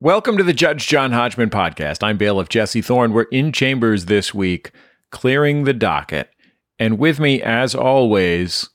[0.00, 2.02] Welcome to the Judge John Hodgman podcast.
[2.02, 3.12] I'm bailiff Jesse Thorne.
[3.12, 4.70] We're in chambers this week,
[5.10, 6.28] clearing the docket.
[6.78, 8.68] And with me, as always,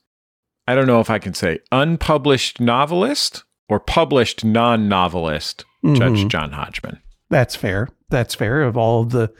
[0.66, 6.28] I don't know if I can say unpublished novelist or published non novelist, Judge Mhm.
[6.28, 7.00] John Hodgman.
[7.30, 7.88] That's fair.
[8.10, 8.62] That's fair.
[8.62, 9.32] Of all of the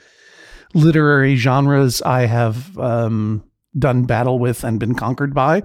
[0.73, 3.43] literary genres I have um,
[3.77, 5.63] done battle with and been conquered by,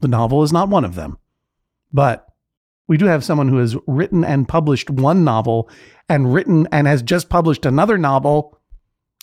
[0.00, 1.16] the novel is not one of them.
[1.92, 2.26] But
[2.90, 5.70] we do have someone who has written and published one novel
[6.08, 8.58] and written and has just published another novel.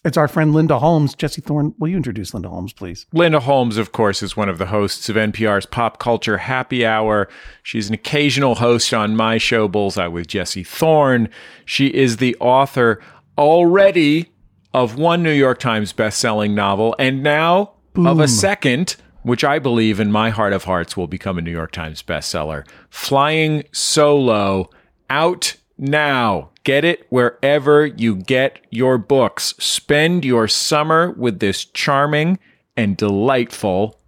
[0.05, 1.13] It's our friend Linda Holmes.
[1.13, 3.05] Jesse Thorne, will you introduce Linda Holmes, please?
[3.11, 7.27] Linda Holmes, of course, is one of the hosts of NPR's Pop Culture Happy Hour.
[7.61, 11.27] She's an occasional host on my show, Bullseye with Jesse Thorne.
[11.65, 13.01] She is the author
[13.37, 14.31] already
[14.73, 18.95] of one New York Times bestselling novel and now of a second,
[19.27, 22.65] which I believe in my heart of hearts will become a New York Times bestseller.
[22.89, 24.69] Flying Solo,
[25.09, 26.49] out now.
[26.63, 29.53] Get it wherever you get your books.
[29.59, 32.39] Spend your summer with this charming
[32.75, 33.99] and delightful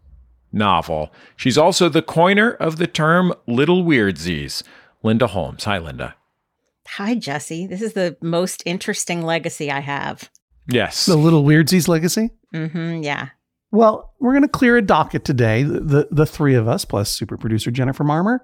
[0.51, 1.13] novel.
[1.35, 4.63] She's also the coiner of the term little weirdsies.
[5.03, 5.65] Linda Holmes.
[5.65, 6.15] Hi, Linda.
[6.87, 7.67] Hi, Jesse.
[7.67, 10.29] This is the most interesting legacy I have.
[10.67, 11.05] Yes.
[11.05, 12.31] The Little Weirdsies legacy?
[12.53, 13.03] Mm-hmm.
[13.03, 13.29] Yeah.
[13.71, 17.37] Well, we're going to clear a docket today, the, the three of us, plus super
[17.37, 18.39] producer Jennifer Marmer.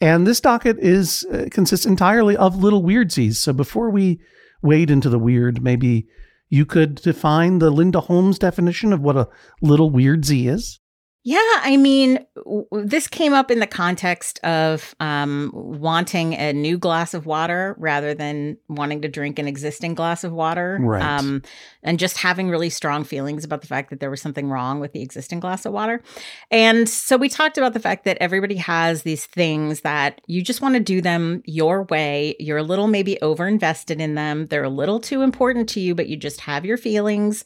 [0.00, 3.36] And this docket is uh, consists entirely of little weirdsies.
[3.36, 4.20] So before we
[4.62, 6.06] wade into the weird, maybe
[6.48, 9.28] you could define the Linda Holmes definition of what a
[9.60, 10.80] little weirdsie is.
[11.24, 11.40] Yeah.
[11.62, 17.14] I mean, w- this came up in the context of um, wanting a new glass
[17.14, 20.78] of water rather than wanting to drink an existing glass of water.
[20.80, 21.02] Right.
[21.02, 21.40] Um,
[21.82, 24.92] and just having really strong feelings about the fact that there was something wrong with
[24.92, 26.02] the existing glass of water.
[26.50, 30.60] And so we talked about the fact that everybody has these things that you just
[30.60, 32.36] want to do them your way.
[32.38, 34.46] You're a little maybe over invested in them.
[34.48, 37.44] They're a little too important to you, but you just have your feelings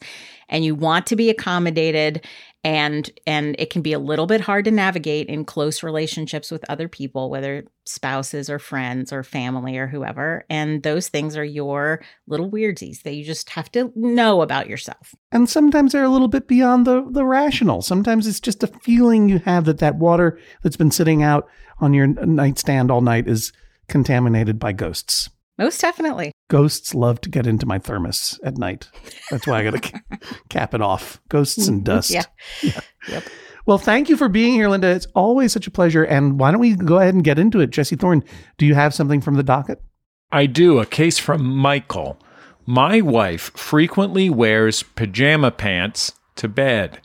[0.49, 2.25] and you want to be accommodated
[2.63, 6.69] and and it can be a little bit hard to navigate in close relationships with
[6.69, 12.01] other people whether spouses or friends or family or whoever and those things are your
[12.27, 16.27] little weirdsies that you just have to know about yourself And sometimes they're a little
[16.27, 17.81] bit beyond the, the rational.
[17.81, 21.47] Sometimes it's just a feeling you have that that water that's been sitting out
[21.79, 23.53] on your nightstand all night is
[23.87, 25.29] contaminated by ghosts.
[25.59, 28.89] Most definitely Ghosts love to get into my thermos at night.
[29.29, 30.01] That's why I got to
[30.49, 31.21] cap it off.
[31.29, 32.09] Ghosts and dust.
[32.63, 33.23] yeah Yep.
[33.67, 34.87] Well, thank you for being here, Linda.
[34.87, 36.03] It's always such a pleasure.
[36.03, 37.69] And why don't we go ahead and get into it?
[37.69, 38.23] Jesse Thorne,
[38.57, 39.79] do you have something from the docket?
[40.31, 40.79] I do.
[40.79, 42.19] A case from Michael.
[42.65, 46.99] My wife frequently wears pajama pants to bed.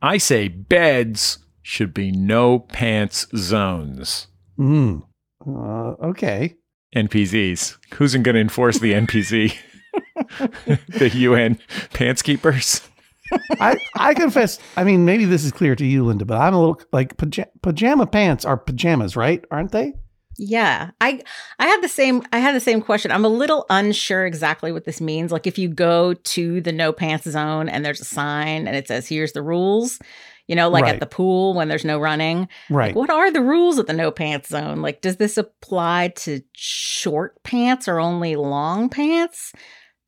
[0.00, 4.28] I say beds should be no pants zones.
[4.56, 5.02] Mm.
[5.44, 6.54] Uh, okay.
[6.94, 7.76] NPZs.
[7.94, 9.56] Who's going to enforce the NPZ?
[10.88, 11.58] the UN
[11.92, 12.88] pants keepers?
[13.60, 16.60] I, I confess, I mean, maybe this is clear to you, Linda, but I'm a
[16.60, 19.44] little like paja- pajama pants are pajamas, right?
[19.50, 19.94] Aren't they?
[20.36, 20.90] Yeah.
[21.00, 21.22] I
[21.58, 23.12] I had the same I had the same question.
[23.12, 25.30] I'm a little unsure exactly what this means.
[25.30, 28.88] Like if you go to the no pants zone and there's a sign and it
[28.88, 30.00] says here's the rules,
[30.46, 30.94] you know, like Right.
[30.94, 32.48] at the pool when there's no running.
[32.70, 32.88] Right.
[32.88, 34.82] Like what are the rules at the no pants zone?
[34.82, 39.52] Like does this apply to short pants or only long pants?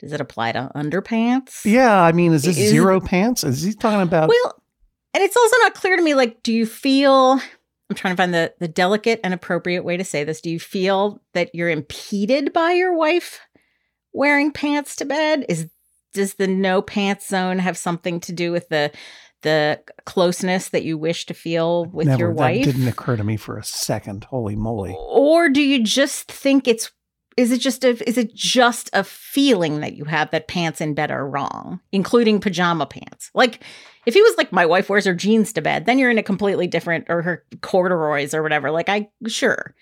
[0.00, 1.64] Does it apply to underpants?
[1.64, 2.02] Yeah.
[2.02, 3.44] I mean, is this Is- zero pants?
[3.44, 4.28] Is he talking about?
[4.28, 4.62] Well,
[5.14, 7.40] and it's also not clear to me like do you feel
[7.88, 10.40] I'm trying to find the the delicate and appropriate way to say this.
[10.40, 13.40] Do you feel that you're impeded by your wife
[14.12, 15.46] wearing pants to bed?
[15.48, 15.68] Is
[16.12, 18.90] does the no pants zone have something to do with the
[19.42, 22.64] the closeness that you wish to feel with Never, your wife.
[22.64, 24.24] that didn't occur to me for a second.
[24.24, 24.94] Holy moly.
[24.98, 26.90] or do you just think it's
[27.36, 30.94] is it just a is it just a feeling that you have that pants in
[30.94, 33.62] bed are wrong including pajama pants like
[34.06, 36.22] if he was like my wife wears her jeans to bed then you're in a
[36.22, 39.74] completely different or her corduroys or whatever like i sure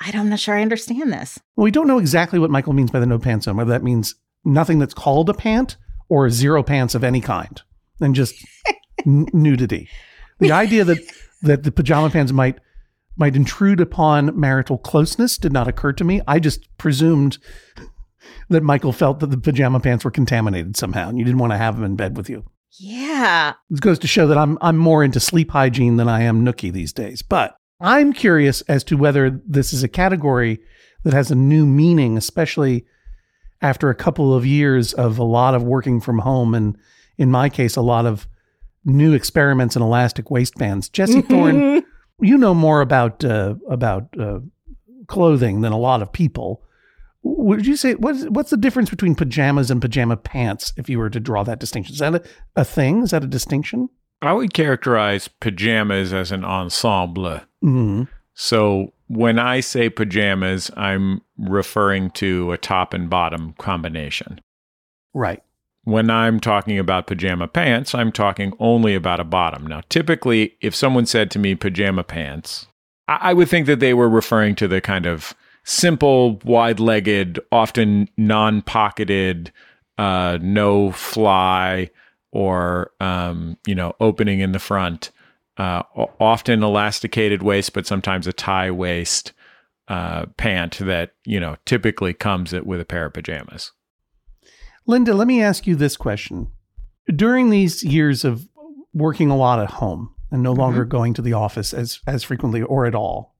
[0.00, 2.72] I don't- i'm not sure i understand this Well, we don't know exactly what Michael
[2.72, 5.76] means by the no pants zone, whether that means nothing that's called a pant
[6.08, 7.62] or zero pants of any kind
[8.00, 8.34] and just
[9.06, 9.88] n- nudity.
[10.40, 10.98] The idea that,
[11.42, 12.58] that the pajama pants might
[13.16, 16.20] might intrude upon marital closeness did not occur to me.
[16.26, 17.38] I just presumed
[18.48, 21.56] that Michael felt that the pajama pants were contaminated somehow and you didn't want to
[21.56, 22.44] have them in bed with you.
[22.78, 26.44] yeah This goes to show that I'm I'm more into sleep hygiene than I am
[26.44, 27.22] nookie these days.
[27.22, 30.60] But I'm curious as to whether this is a category
[31.04, 32.84] that has a new meaning, especially
[33.60, 36.76] after a couple of years of a lot of working from home and
[37.18, 38.26] in my case a lot of
[38.84, 40.88] new experiments in elastic waistbands.
[40.88, 41.82] Jesse Thorne,
[42.20, 44.40] you know more about uh, about uh,
[45.06, 46.62] clothing than a lot of people.
[47.22, 51.10] would you say what's what's the difference between pajamas and pajama pants if you were
[51.10, 51.94] to draw that distinction?
[51.94, 52.22] Is that a,
[52.56, 53.02] a thing?
[53.02, 53.88] Is that a distinction?
[54.22, 57.40] I would characterize pajamas as an ensemble.
[57.62, 58.08] Mm.
[58.34, 64.40] So when I say pajamas, I'm referring to a top and bottom combination.
[65.12, 65.42] Right.
[65.84, 69.66] When I'm talking about pajama pants, I'm talking only about a bottom.
[69.66, 72.66] Now, typically, if someone said to me pajama pants,
[73.06, 75.34] I, I would think that they were referring to the kind of
[75.64, 79.52] simple, wide legged, often non pocketed,
[79.98, 81.90] uh, no fly,
[82.32, 85.10] or, um, you know, opening in the front,
[85.58, 85.82] uh,
[86.18, 89.32] often elasticated waist, but sometimes a tie waist
[89.88, 93.72] uh, pant that, you know, typically comes with a pair of pajamas.
[94.86, 96.48] Linda, let me ask you this question.
[97.14, 98.48] During these years of
[98.92, 100.90] working a lot at home and no longer mm-hmm.
[100.90, 103.34] going to the office as, as frequently or at all,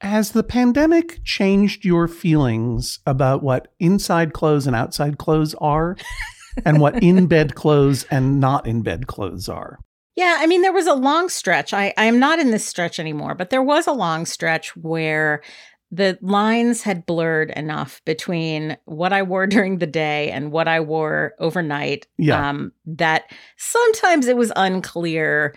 [0.00, 5.96] has the pandemic changed your feelings about what inside clothes and outside clothes are
[6.64, 9.78] and what in bed clothes and not in bed clothes are?
[10.14, 11.72] Yeah, I mean, there was a long stretch.
[11.72, 15.42] I, I am not in this stretch anymore, but there was a long stretch where
[15.94, 20.80] the lines had blurred enough between what I wore during the day and what I
[20.80, 22.48] wore overnight Yeah.
[22.48, 23.24] um, that
[23.58, 25.54] sometimes it was unclear.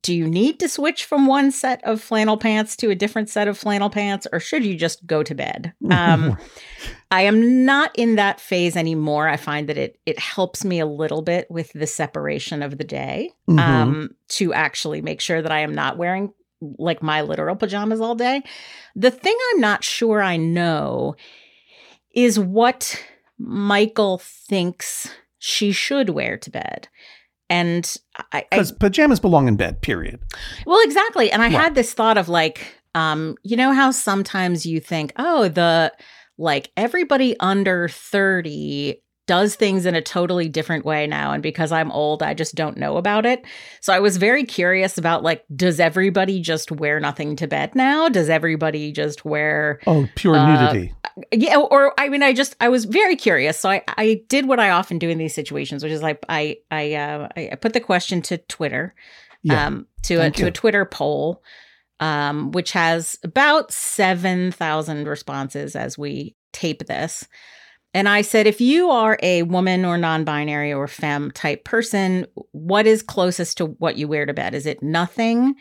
[0.00, 3.48] Do you need to switch from one set of flannel pants to a different set
[3.48, 5.72] of flannel pants, or should you just go to bed?
[5.90, 6.36] Um,
[7.10, 9.28] I am not in that phase anymore.
[9.28, 12.84] I find that it it helps me a little bit with the separation of the
[12.84, 13.58] day Mhm.
[13.60, 18.14] um, to actually make sure that I am not wearing like my literal pajamas all
[18.14, 18.42] day.
[18.96, 21.16] The thing I'm not sure I know
[22.14, 23.02] is what
[23.38, 25.08] Michael thinks
[25.38, 26.88] she should wear to bed.
[27.50, 27.94] And
[28.32, 30.20] I, Because pajamas belong in bed, period.
[30.66, 31.30] well, exactly.
[31.30, 31.52] And I Right.
[31.54, 35.92] had this thought of like, um, you know how sometimes you think, oh, the
[36.38, 41.32] like everybody under 30 does things in a totally different way now.
[41.32, 43.44] And because I'm old, I just don't know about it.
[43.80, 48.08] So I was very curious about like, does everybody just wear nothing to bed now?
[48.08, 50.92] Does everybody just wear Oh, pure Uh, nudity.
[51.32, 54.60] yeah, or I mean, I just I was very curious, so I I did what
[54.60, 57.80] I often do in these situations, which is like I I uh, I put the
[57.80, 58.94] question to Twitter,
[59.42, 59.66] Yeah.
[59.66, 61.42] um, to a Thank to a Twitter poll,
[62.00, 67.26] um, which has about seven thousand responses as we tape this.
[67.94, 72.86] And I said, if you are a woman or non-binary or femme type person, what
[72.86, 74.52] is closest to what you wear to bed?
[74.54, 75.54] Is it nothing?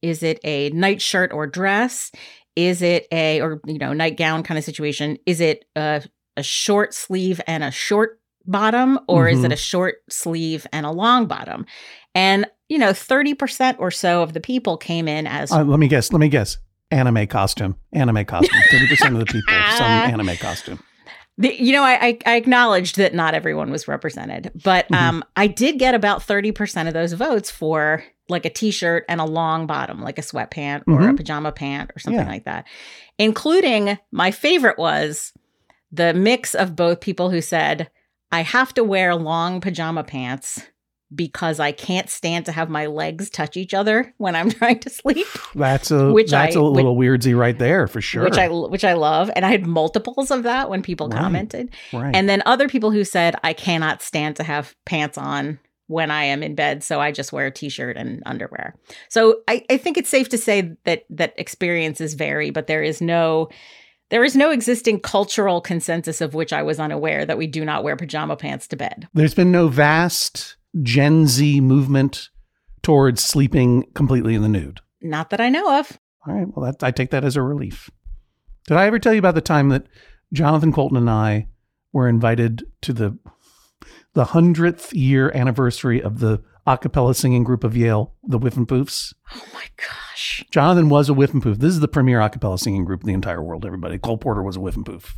[0.00, 2.12] Is it a nightshirt or dress?
[2.54, 5.18] Is it a or you know nightgown kind of situation?
[5.26, 6.02] Is it a
[6.36, 9.46] a short sleeve and a short bottom, or is Mhm.
[9.46, 11.66] it a short sleeve and a long bottom?
[12.14, 15.78] And you know, thirty percent or so of the people came in as Uh, let
[15.80, 16.12] me guess.
[16.12, 16.58] Let me guess.
[16.90, 17.74] Anime costume.
[17.92, 18.60] Anime costume.
[18.70, 20.78] Thirty percent of the people some anime costume.
[21.38, 24.96] The, you know, I, I acknowledged that not everyone was represented, but Mhm.
[24.96, 29.20] um, I did get about thirty percent of those votes for like a t-shirt and
[29.20, 31.16] a long bottom, like a sweatpant or a Mhm.
[31.16, 32.30] pajama pant or something Yeah.
[32.30, 32.66] like that.
[33.18, 35.32] Including my favorite was
[35.90, 37.90] the mix of both people who said,
[38.30, 40.66] "I have to wear long pajama pants."
[41.14, 44.90] Because I can't stand to have my legs touch each other when I'm trying to
[44.90, 45.26] sleep.
[45.54, 48.24] That's a Which that's I- a little weirdsie right there for sure.
[48.24, 51.18] which I which I love, and I had multiples of that when people Right.
[51.20, 51.74] commented.
[51.92, 52.14] right.
[52.14, 56.24] And then other people who said, I cannot stand to have pants on when I
[56.24, 58.74] am in bed, so I just wear a t-shirt and underwear.
[59.10, 63.02] So I, I think it's safe to say that that experiences vary, but there is
[63.02, 63.48] no
[64.08, 67.82] there is no existing cultural consensus of which I was unaware that we do not
[67.82, 69.08] wear pajama pants to bed.
[69.14, 72.30] There's been no vast Gen Z movement
[72.82, 74.80] towards sleeping completely in the nude.
[75.00, 75.98] Not that I know of.
[76.26, 76.46] All right.
[76.48, 77.90] Well, that, I take that as a relief.
[78.66, 79.86] Did I ever tell you about the time that
[80.32, 81.48] Jonathan Coulton and I
[81.92, 83.18] were invited to the
[84.14, 89.14] the hundredth year anniversary of the a cappella singing group of Yale, the Whiffenpoofs?
[89.34, 90.44] Oh my gosh.
[90.50, 91.58] Jonathan was a Whiffenpoof.
[91.58, 93.66] This is the premier a cappella singing group in the entire world.
[93.66, 95.14] Everybody, Cole Porter was a Whiffenpoof.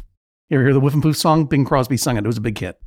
[0.49, 1.44] You ever hear the Whiffenpoof song?
[1.44, 2.25] Bing Crosby sung it.
[2.25, 2.80] It was a big hit.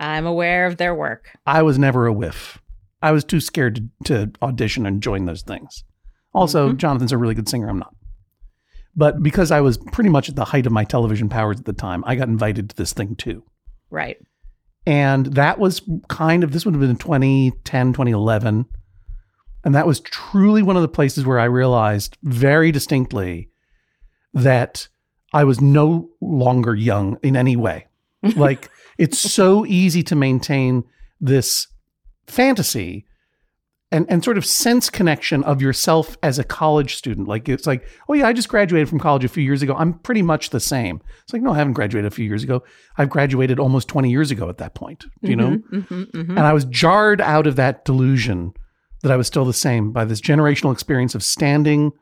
[0.00, 1.30] I'm aware of their work.
[1.46, 2.58] I was never a whiff.
[3.02, 5.84] I was too scared to, to audition and join those things.
[6.32, 6.76] Also, Mhm.
[6.76, 7.68] Jonathan's a really good singer.
[7.68, 7.94] I'm not.
[8.96, 11.72] But because I was pretty much at the height of my television powers at the
[11.72, 13.44] time, I got invited to this thing too.
[13.90, 14.18] Right.
[14.86, 18.66] And that was kind of, this would have been 2010, 2011.
[19.64, 23.50] And that was truly one of the places where I realized very distinctly
[24.34, 24.88] that
[25.32, 27.86] I was no longer young in any way.
[28.36, 30.84] Like, it's so easy to maintain
[31.20, 31.66] this
[32.26, 33.06] fantasy
[33.90, 37.26] and, and sort of sense connection of yourself as a college student.
[37.26, 39.74] Like it's like, oh yeah, I just graduated from college a few years ago.
[39.78, 41.00] I'm pretty much the same.
[41.22, 42.62] It's like, no, I haven't graduated a few years ago.
[42.98, 45.06] I've graduated almost 20 years ago at that point.
[45.22, 45.58] Do you know?
[45.72, 46.28] Mhm, mhm.
[46.28, 48.52] And I was jarred out of that delusion
[49.02, 51.92] that I was still the same by this generational experience of standing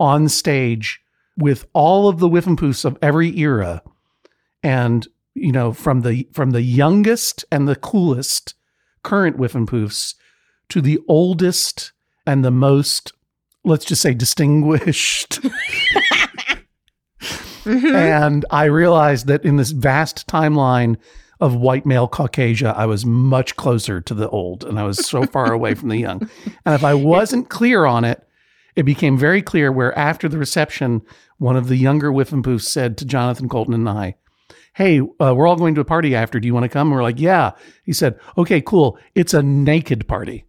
[0.00, 1.00] on stage
[1.36, 3.82] with all of the Whiffenpoofs of every era.
[4.62, 5.06] And,
[5.40, 8.54] you know, from the from the youngest and the coolest
[9.02, 10.14] current Whiffenpoofs
[10.68, 11.92] to the oldest
[12.26, 13.12] and the most,
[13.64, 15.40] let's just say, distinguished.
[17.64, 17.94] Mhm.
[17.94, 20.96] And I realized that in this vast timeline
[21.40, 25.24] of white male Caucasia, I was much closer to the old and I was so
[25.24, 26.28] far away from the young.
[26.64, 28.26] And if I wasn't clear on it,
[28.74, 31.02] it became very clear where after the reception,
[31.38, 34.14] one of the younger Whiffenpoofs said to Jonathan Coulton and I,
[34.78, 36.38] Hey, uh, we're all going to a party after.
[36.38, 36.86] Do you want to come?
[36.86, 37.50] And we're like, Yeah.
[37.82, 38.96] He said, Okay, cool.
[39.16, 40.44] It's a naked party.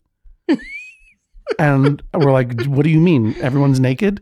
[1.60, 3.36] and we're like, What do you mean?
[3.42, 4.22] Everyone's naked?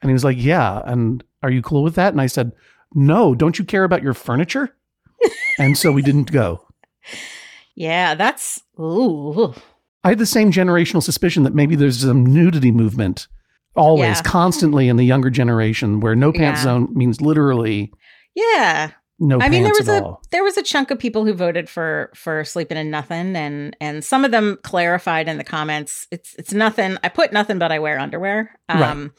[0.00, 0.80] And he was like, Yeah.
[0.84, 2.12] And are you cool with that?
[2.12, 2.52] And I said,
[2.94, 4.76] No, don't you care about your furniture?
[5.58, 6.64] and so we didn't go.
[7.74, 9.54] Yeah, that's ooh.
[10.04, 13.26] I had the same generational suspicion that maybe there's some nudity movement
[13.74, 14.22] always, Yeah.
[14.22, 16.64] constantly in the younger generation where no pants Yeah.
[16.64, 17.92] zone means literally
[18.36, 18.92] Yeah.
[19.18, 20.22] No I mean, there was a all.
[20.30, 24.04] there was a chunk of people who voted for for sleeping in nothing, and and
[24.04, 26.06] some of them clarified in the comments.
[26.10, 26.98] It's it's nothing.
[27.02, 28.58] I put nothing, but I wear underwear.
[28.68, 28.82] Right.
[28.82, 29.12] Um,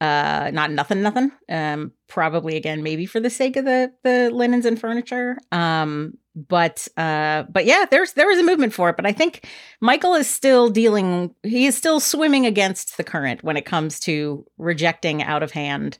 [0.00, 1.30] uh, not nothing, nothing.
[1.48, 5.36] Um, probably again, maybe for the sake of the the linens and furniture.
[5.52, 8.96] Um, but uh, but yeah, there's there was a movement for it.
[8.96, 9.46] But I think
[9.80, 11.34] Michael is still dealing.
[11.42, 15.98] He is still swimming against the current when it comes to rejecting out of hand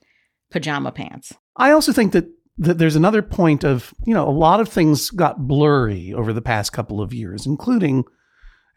[0.49, 1.33] pajama pants.
[1.55, 2.25] I also think that
[2.57, 6.41] that there's another point of, you know, a lot of things got blurry over the
[6.41, 8.03] past couple of years, including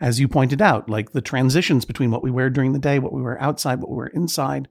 [0.01, 3.13] as you pointed out, like the transitions between what we wear during the day, what
[3.13, 4.69] we wear outside, what we wear inside.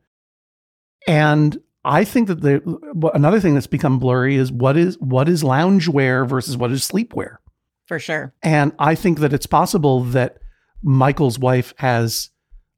[1.08, 5.44] And I think that the another thing that's become blurry is what is what is
[5.44, 7.38] loungewear versus what is sleepwear.
[7.86, 8.34] For sure.
[8.42, 10.38] And I think that it's possible that
[10.82, 12.30] Michael's wife has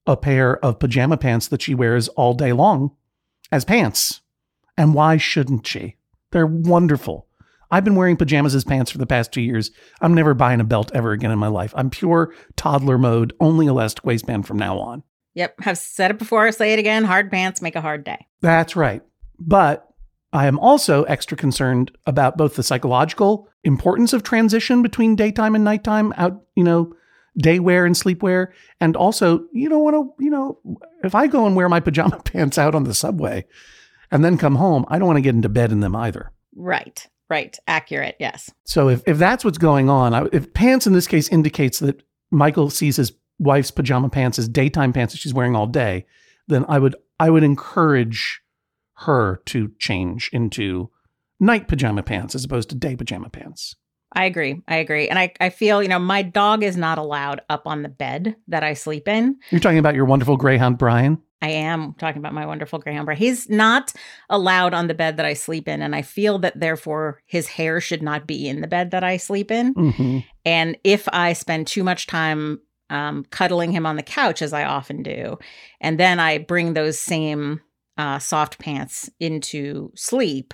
[0.07, 2.95] a pair of pajama pants that she wears all day long
[3.51, 4.21] as pants.
[4.77, 5.97] And why shouldn't she?
[6.35, 7.29] They're wonderful.
[7.71, 9.71] I've been wearing pajamas as pants for the past two years.
[10.01, 11.73] I'm never buying a belt ever again in my life.
[11.77, 15.03] I'm pure toddler mode, only elastic waistband from now on.
[15.35, 15.61] Yep.
[15.61, 17.05] Have said it before, say it again.
[17.05, 18.27] Hard pants make a hard day.
[18.41, 19.01] That's right.
[19.39, 19.87] But
[20.33, 25.63] I am also extra concerned about both the psychological importance of transition between daytime and
[25.63, 26.91] nighttime, out, you know,
[27.37, 28.47] day wear and sleepwear.
[28.81, 30.59] And also, you don't want to, you know,
[31.05, 33.45] if I go and wear my pajama pants out on the subway
[34.11, 36.31] and then come home, I don't want to get into bed in them either.
[36.55, 37.07] Right.
[37.29, 37.57] Right.
[37.67, 38.15] Accurate.
[38.19, 38.51] Yes.
[38.65, 42.03] So if, if that's what's going on, I, if pants in this case indicates that
[42.31, 46.05] Michael sees his wife's pajama pants as daytime pants that she's wearing all day,
[46.47, 48.41] then I would I would encourage
[48.99, 50.89] her to change into
[51.39, 53.75] night pajama pants as opposed to day pajama pants.
[54.15, 54.61] I agree.
[54.67, 55.09] I agree.
[55.09, 58.35] And I, I feel, you know, my dog is not allowed up on the bed
[58.47, 59.37] that I sleep in.
[59.51, 61.21] You're talking about your wonderful greyhound Brian.
[61.41, 63.13] I am talking about my wonderful Greyhound Bra.
[63.13, 63.93] He's not
[64.31, 65.81] allowed on the bed that I sleep in.
[65.81, 69.17] And I feel that therefore his hair should not be in the bed that I
[69.17, 69.73] sleep in.
[69.73, 74.53] hmm And if I spend too much time um, cuddling him on the couch, as
[74.53, 75.37] I often do,
[75.81, 77.61] and then I bring those same
[77.97, 80.53] uh, soft pants into sleep,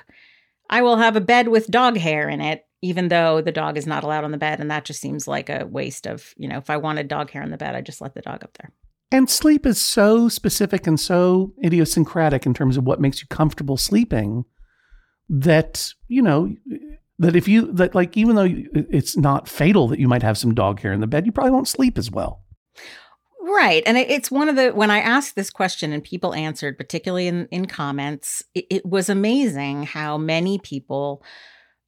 [0.70, 3.86] I will have a bed with dog hair in it, even though the dog is
[3.86, 4.60] not allowed on the bed.
[4.60, 7.44] And that just seems like a waste of, you know, if I wanted dog hair
[7.44, 8.72] in the bed, I just let the dog up there.
[9.12, 13.78] And sleep is so specific and so idiosyncratic in terms of what makes you comfortable
[13.78, 14.46] sleeping
[15.30, 16.56] that, you know,
[17.20, 20.56] that if you, that like, even though it's not fatal that you might have some
[20.56, 22.42] dog hair in the bed, you probably won't sleep as well.
[23.42, 23.84] Right.
[23.86, 27.48] And it's one of the, when I asked this question and people answered, particularly in,
[27.52, 31.22] in comments, it, it was amazing how many people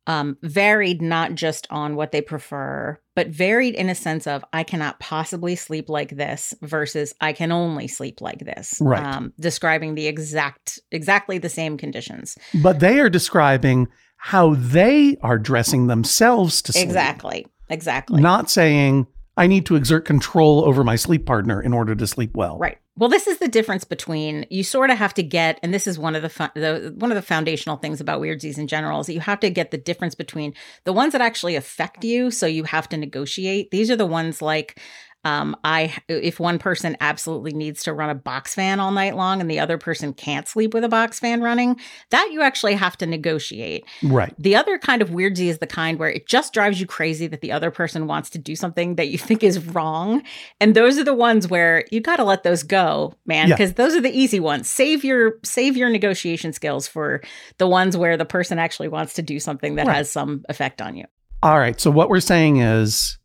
[0.08, 4.64] um, varied not just on what they prefer, but varied in a sense of, I
[4.64, 8.80] cannot possibly sleep like this versus I can only sleep like this.
[8.82, 9.04] Right.
[9.04, 12.38] Um, describing the exact, exactly the same conditions.
[12.62, 16.86] But they are describing how they are dressing themselves to sleep.
[16.86, 17.48] Exactly.
[17.70, 18.22] Exactly.
[18.22, 22.36] Not saying, I need to exert control over my sleep partner in order to sleep
[22.36, 22.58] well.
[22.58, 22.78] Right.
[22.96, 25.98] Well, this is the difference between you sort of have to get, and this is
[25.98, 29.08] one of the, fun, the one of the foundational things about weirdsies in general is
[29.08, 32.30] that you have to get the difference between the ones that actually affect you.
[32.30, 33.72] So you have to negotiate.
[33.72, 34.80] These are the ones like
[35.26, 39.40] Um, I if one person absolutely needs to run a box fan all night long
[39.42, 42.98] and the other person can't sleep with a box fan running, that you actually have
[42.98, 43.86] to negotiate.
[44.04, 44.34] Right.
[44.38, 47.42] The other kind of weirdsie is the kind where it just drives you crazy that
[47.42, 50.24] the other person wants to do something that you think is wrong.
[50.60, 53.56] And those are the ones where you got to let those go, man, Yeah.
[53.56, 54.68] because those are the easy ones.
[54.68, 57.22] Save your save your negotiation skills for
[57.60, 59.96] the ones where the person actually wants to do something that Right.
[59.98, 61.06] has some effect on you.
[61.42, 61.80] All right.
[61.80, 63.18] So what we're saying is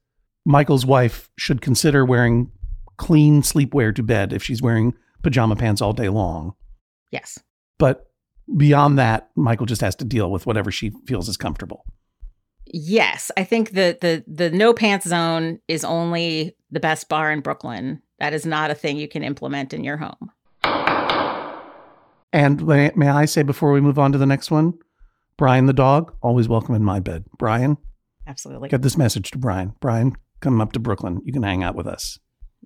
[0.44, 2.50] Michael's wife should consider wearing
[2.96, 6.54] clean sleepwear to bed if she's wearing pajama pants all day long.
[7.10, 7.38] Yes.
[7.78, 8.10] But
[8.56, 11.84] beyond that, Michael just has to deal with whatever she feels is comfortable.
[12.66, 17.40] Yes, I think the the the no pants zone is only the best bar in
[17.40, 18.02] Brooklyn.
[18.18, 20.30] That is not a thing you can implement in your home.
[22.32, 24.74] And may, may I say before we move on to the next one,
[25.38, 27.24] Brian the dog, always welcome in my bed.
[27.38, 27.78] Brian,
[28.26, 28.68] Absolutely.
[28.68, 29.74] get this message to Brian.
[29.80, 31.20] Brian, come up to Brooklyn.
[31.24, 32.18] You can hang out with us.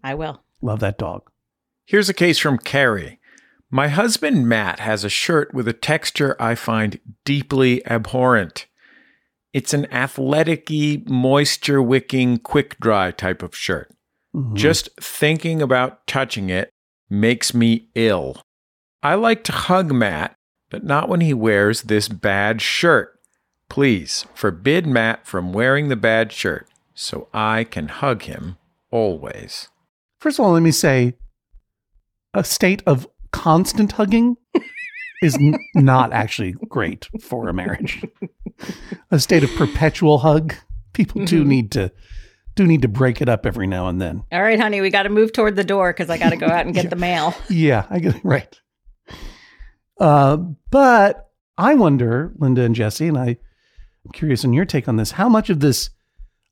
[0.02, 0.42] I will.
[0.60, 1.30] Love that dog.
[1.86, 3.18] Here's a case from Carrie.
[3.70, 8.66] My husband Matt has a shirt with a texture I find deeply abhorrent.
[9.52, 10.68] It's an athletic
[11.08, 13.94] moisture wicking, quick dry type of shirt.
[14.34, 14.54] Mhm.
[14.54, 16.70] Just thinking about touching it
[17.10, 18.42] makes me ill.
[19.02, 20.36] I like to hug Matt,
[20.70, 23.18] but not when he wears this bad shirt.
[23.68, 26.66] Please forbid Matt from wearing the bad shirt
[27.02, 28.56] so I can hug him
[28.90, 29.68] always.
[30.20, 31.14] First of all, let me say
[32.34, 34.36] a state of constant hugging
[35.22, 38.02] is n- not actually great for a marriage.
[39.10, 40.54] a state of perpetual hug,
[40.92, 41.46] people do Mhm.
[41.48, 41.90] need to
[42.54, 44.22] do need to break it up every now and then.
[44.30, 46.46] All right, honey, we got to move toward the door because I got to go
[46.46, 47.34] out and get the mail.
[47.48, 48.60] Yeah, I get it right.
[49.98, 50.36] Uh,
[50.70, 53.28] but I wonder, Linda and Jesse, and I,
[54.04, 55.12] I'm curious on your take on this.
[55.12, 55.88] How much of this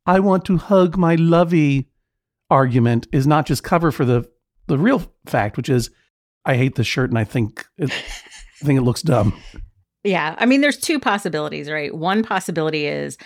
[0.06, 1.88] "I want to hug my lovey"
[2.50, 4.28] argument is not just cover for the
[4.66, 5.90] the real fact, which is
[6.44, 7.90] I hate this shirt and I think it,
[8.62, 9.38] I think it looks dumb.
[10.02, 11.94] Yeah, I mean, there's two possibilities, right?
[11.94, 13.18] One possibility is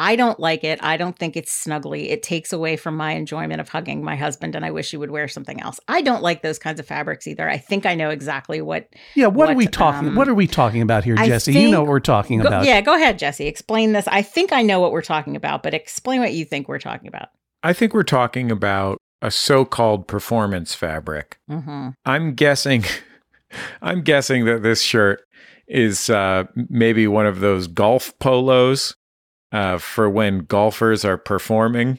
[0.00, 0.82] I don't like it.
[0.82, 2.08] I don't think it's snuggly.
[2.08, 5.10] It takes away from my enjoyment of hugging my husband, and I wish he would
[5.10, 5.78] wear something else.
[5.88, 7.46] I don't like those kinds of fabrics either.
[7.46, 8.88] I think I know exactly what.
[9.14, 10.08] Yeah, what, are we talking?
[10.08, 11.52] um, what are we talking about here, I Jesse?
[11.52, 12.64] you know what we're talking Go- about.
[12.64, 13.46] yeah, go ahead, Jesse.
[13.46, 14.08] Explain this.
[14.08, 17.06] I think I know what we're talking about, but explain what you think we're talking
[17.06, 17.28] about.
[17.62, 21.38] I think we're talking about a so-called performance fabric.
[21.46, 22.84] hmm I'm guessing
[23.82, 25.20] I'm guessing that this shirt
[25.68, 28.94] is uh, maybe one of those golf polos
[29.52, 31.98] uh, for when golfers are performing.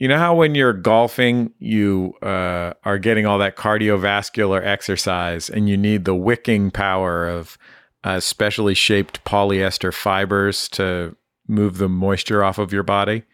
[0.00, 5.68] You know how when you're golfing, you uh, are getting all that cardiovascular exercise and
[5.68, 7.58] you need the wicking power of
[8.02, 13.24] uh, specially shaped polyester fibers to move the moisture off of your body?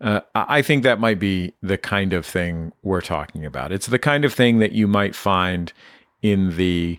[0.00, 3.70] Uh, I think that might be the kind of thing we're talking about.
[3.70, 5.70] It's the kind of thing that you might find
[6.22, 6.96] in the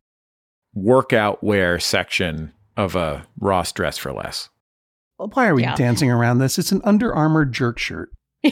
[0.75, 4.49] workout wear section of a Ross Dress for Less.
[5.17, 5.75] Why are we Yeah.
[5.75, 6.57] dancing around this?
[6.59, 8.11] It's an Under Armour jerk shirt.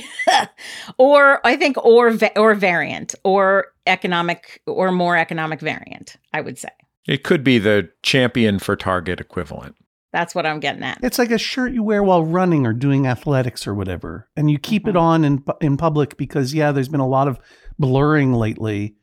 [0.97, 6.17] or I think or va- or variant or economic or more economic variant.
[6.34, 6.69] I would say
[7.08, 9.75] It could be the champion for Target equivalent.
[10.12, 10.99] that's what I'm getting at.
[11.04, 14.58] It's like a shirt you wear while running or doing athletics or whatever, and you
[14.58, 15.01] keep it Mhm.
[15.01, 17.39] on in in public because yeah, there's been a lot of
[17.78, 18.95] blurring lately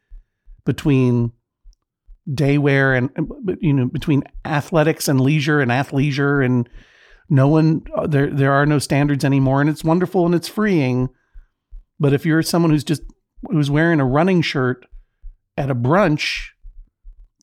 [0.64, 1.32] between
[2.32, 6.68] day wear and and, you know between athletics and leisure and athleisure and
[7.32, 11.08] no one uh, there there are no standards anymore and it's wonderful and it's freeing
[11.98, 13.02] but if you're someone who's just
[13.50, 14.86] who's wearing a running shirt
[15.56, 16.48] at a brunch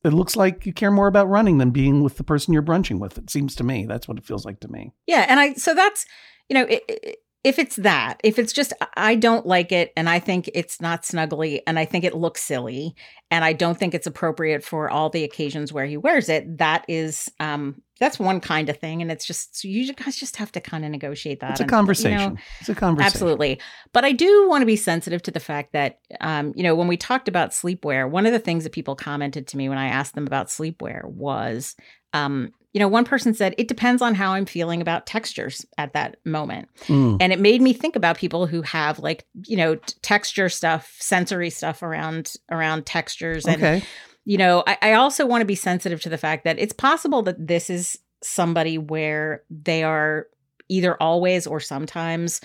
[0.04, 3.00] it looks like you care more about running than being with the person you're brunching
[3.00, 5.54] with it seems to me that's what it feels like to me Yeah, and I
[5.54, 6.06] so that's
[6.50, 10.10] you know i i if it's that if it's just I don't like it and
[10.10, 12.96] I think it's not snuggly and I think it looks silly
[13.32, 16.58] and I don't think it's appropriate for all the occasions where he wears it.
[16.58, 20.38] That is um that's one kind of thing, and it's just so you guys just
[20.38, 21.52] have to kind of negotiate that.
[21.52, 23.60] it's a and, you know, conversation it's a conversation Absolutely.
[23.92, 26.88] But I do want to be sensitive to the fact that, um, you know, when
[26.88, 29.88] we talked about sleepwear, one of the things that people commented to me when I
[29.88, 31.76] asked them about sleepwear was,
[32.14, 35.94] um, you know, one person said, it depends on how I'm feeling about textures at
[35.94, 36.70] that moment.
[36.86, 37.18] Mm.
[37.20, 40.96] And it made me think about people who have like, you know, t- texture stuff,
[41.00, 43.46] sensory stuff around around textures.
[43.46, 43.84] And okay
[44.30, 47.24] you know, I, I also want to be sensitive to the fact that it's possible
[47.24, 50.28] that this is somebody where they are
[50.68, 52.40] either always or sometimes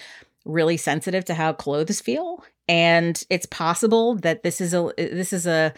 [0.47, 2.43] really sensitive to how clothes feel.
[2.69, 5.75] And it's possible that this is a this is a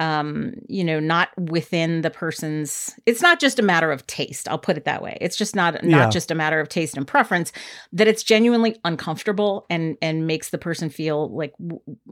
[0.00, 2.94] um, you know, not within the person's.
[3.06, 4.48] It's not just a matter of taste.
[4.48, 5.18] I'll put it that way.
[5.20, 6.08] It's just not not Yeah.
[6.10, 7.50] just a matter of taste and preference.
[7.92, 11.52] That it's genuinely uncomfortable and and makes the person feel like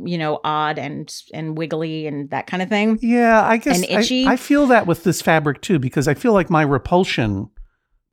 [0.05, 2.99] you know odd and and wiggly and that kind of thing.
[3.03, 4.27] Yeah, I guess And I- itchy?
[4.27, 7.49] I, feel that with this fabric too, because I feel like my repulsion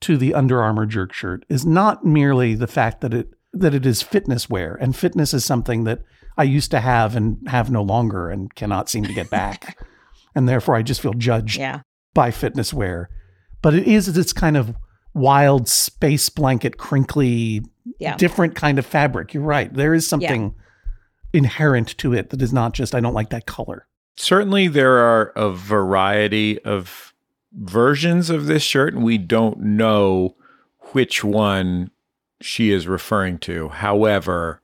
[0.02, 3.86] to the Under Armour jerk shirt is not merely the fact that it that it
[3.86, 6.00] is fitness wear, and fitness is something that
[6.38, 9.78] I used to have and have no longer and cannot seem to get back,
[10.36, 11.82] and therefore I just feel judged Yeah,
[12.14, 13.10] by fitness wear.
[13.62, 14.76] But it is this kind of
[15.14, 17.62] wild space blanket, crinkly,
[18.00, 19.34] yeah, different kind of fabric.
[19.34, 19.74] You're right.
[19.74, 20.56] There is something
[21.34, 23.88] inherent to it that is not just I don't like that color.
[24.16, 27.14] Certainly, there are a variety of
[27.52, 30.36] versions of this shirt, and we don't know
[30.92, 31.92] which one
[32.42, 33.70] she is referring to.
[33.70, 34.62] However,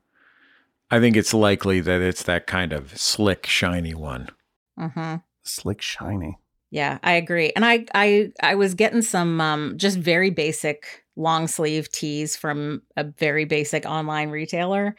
[0.92, 4.30] I think it's likely that it's that kind of slick, shiny one.
[4.78, 6.38] hmm Slick, shiny.
[6.72, 7.52] Yeah, I agree.
[7.56, 12.82] And I I I was getting some um just very basic long sleeve tees from
[12.96, 14.96] a very basic online retailer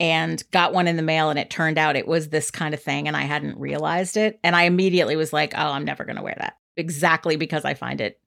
[0.00, 2.82] and got one in the mail and it turned out it was this kind of
[2.82, 6.16] thing and I hadn't realized it and I immediately was like, "Oh, I'm never going
[6.16, 8.18] to wear that." Exactly because I find it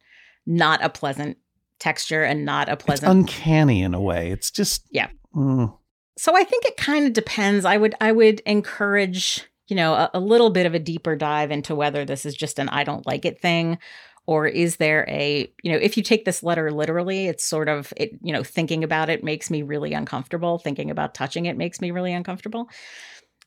[0.45, 1.37] not a pleasant
[1.79, 4.31] texture and not a It's pleasant uncanny in a way.
[4.31, 5.09] It's just Yeah.
[5.35, 5.75] Mm,
[6.17, 7.65] so I think it kind of depends.
[7.65, 11.51] I would I would encourage, you know, a, a little bit of a deeper dive
[11.51, 13.77] into whether this is just an I don't like it thing
[14.25, 17.91] or is there a, you know, if you take this letter literally, it's sort of
[17.97, 20.59] it, you know, thinking about it makes me really uncomfortable.
[20.59, 22.69] Thinking about touching it makes me really uncomfortable.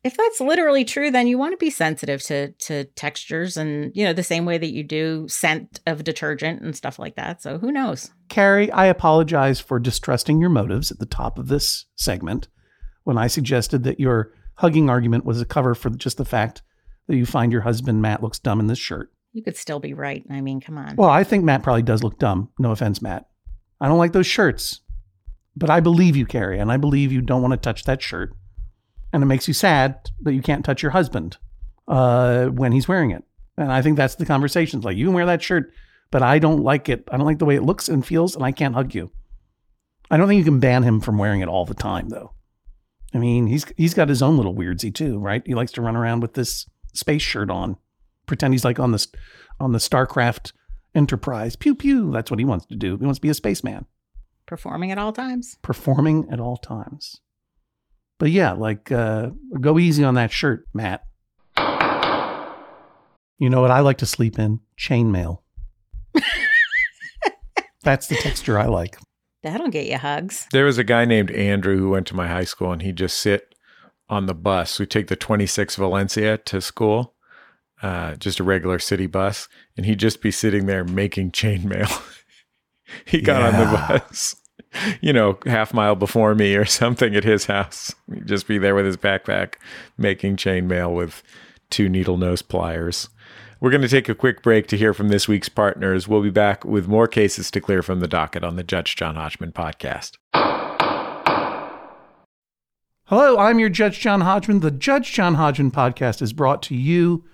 [0.05, 4.05] If that's literally true, then you want to be sensitive to to textures and, you
[4.05, 7.43] know, the same way that you do scent of detergent and stuff like that.
[7.43, 8.11] So who knows?
[8.29, 12.49] Carrie, I apologize for distrusting your motives at the top of this segment
[13.07, 16.63] when I suggested that your hugging argument was a cover for just the fact
[17.07, 19.13] that you find your husband Matt looks dumb in this shirt.
[19.33, 20.25] You could still be right.
[20.29, 20.97] I mean, come on.
[20.97, 22.49] Well, I think Matt probably does look dumb.
[22.59, 23.29] No offense, Matt.
[23.81, 24.81] I don't like those shirts.
[25.55, 28.35] But I believe you, Carrie, and I believe you don't want to touch that shirt.
[29.13, 31.37] And it makes you sad that you can't touch your husband
[31.87, 33.23] uh, when he's wearing it.
[33.57, 34.81] And I think that's the conversation.
[34.81, 35.73] Like, you can wear that shirt,
[36.11, 37.09] but I don't like it.
[37.11, 39.13] I don't like the way it looks and feels, and I can't hug you.
[40.11, 42.33] I don't think you can ban him from wearing it all the time, though.
[43.15, 45.43] I mean, he's he's got his own little weirdsie too, right?
[45.47, 47.77] He likes to run around with this space shirt on,
[48.27, 49.07] pretend he's like on the
[49.61, 50.53] on the Starcraft
[50.95, 51.57] Enterprise.
[51.57, 52.11] Pew pew.
[52.13, 52.97] That's what he wants to do.
[52.99, 53.87] He wants to be a spaceman,
[54.47, 55.57] Performing at all times.
[55.63, 57.21] performing at all times.
[58.19, 61.03] But yeah, like uh, go easy on that shirt, Matt.
[63.39, 64.61] You know what I like to sleep in?
[64.79, 65.41] Chainmail.
[67.83, 68.97] That's the texture I like.
[69.43, 70.47] That'll get you hugs.
[70.53, 73.19] There was a guy named Andrew who went to my high school, and he'd just
[73.19, 73.55] sit
[74.09, 74.79] on the bus.
[74.79, 77.15] We take the 26 Valencia to school,
[77.83, 82.03] uh, just a regular city bus, and he'd just be sitting there making chainmail.
[83.05, 84.37] he got on the bus,
[85.01, 87.95] you know, half mile before me or something at his house.
[88.13, 89.55] He'd just be there with his backpack
[89.99, 91.23] making chainmail with
[91.71, 93.09] two needle nose pliers.
[93.59, 96.07] We're going to take a quick break to hear from this week's partners.
[96.07, 99.15] We'll be back with more cases to clear from the docket on the Judge John
[99.17, 100.13] Hodgman podcast.
[103.05, 104.61] Hello, I'm your Judge John Hodgman.
[104.61, 107.25] The Judge John Hodgman podcast is brought to you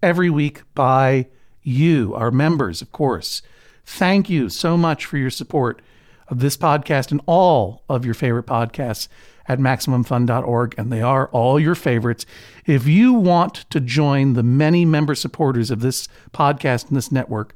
[0.00, 1.26] every week by
[1.62, 3.42] you, our members, of course.
[3.84, 5.82] Thank you so much for your support
[6.28, 9.08] of this podcast and all of your favorite podcasts
[9.48, 12.26] at MaximumFun.org, and they are all your favorites.
[12.66, 17.54] If you want to join the many member supporters of this podcast and this network,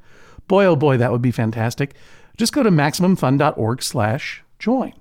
[0.48, 1.94] boy, oh boy, that would be fantastic.
[2.36, 4.92] Just go to MaximumFun.org slash join.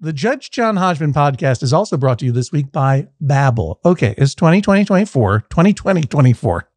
[0.00, 3.76] The Judge John Hodgman podcast is also brought to you this week by Babbel.
[3.84, 6.68] Okay, it's 2020 24, 2020 24.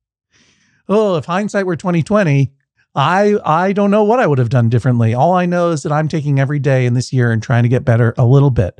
[0.87, 2.53] Oh, if hindsight were 2020,
[2.93, 5.15] I I don't know what I would have done differently.
[5.15, 7.69] All I know is that I'm taking every day in this year and trying to
[7.69, 8.79] get better a little bit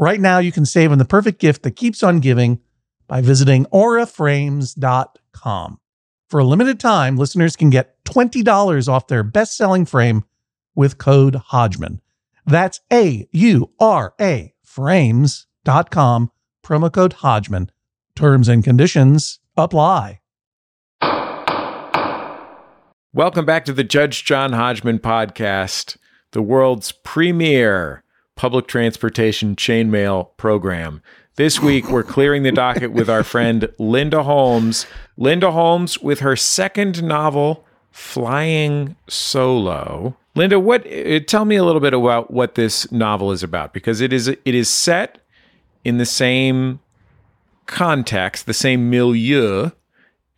[0.00, 2.62] Right now, you can save on the perfect gift that keeps on giving
[3.06, 5.80] by visiting auraframes.com.
[6.30, 10.24] For a limited time, listeners can get $20 off their best selling frame
[10.74, 12.00] with code Hodgman.
[12.46, 16.30] That's A U R A frames.com,
[16.64, 17.70] promo code Hodgman.
[18.16, 20.20] Terms and conditions apply.
[23.12, 25.98] Welcome back to the Judge John Hodgman podcast,
[26.30, 28.02] the world's premier
[28.40, 31.02] public transportation chainmail program.
[31.34, 34.86] This week, we're clearing the docket with our friend Linda Holmes.
[35.18, 40.86] Linda Holmes, with her second novel, Flying Solo, Linda, what?
[40.86, 44.28] Uh, tell me a little bit about what this novel is about because it is
[44.28, 45.18] it is set
[45.84, 46.80] in the same
[47.66, 49.70] context, the same milieu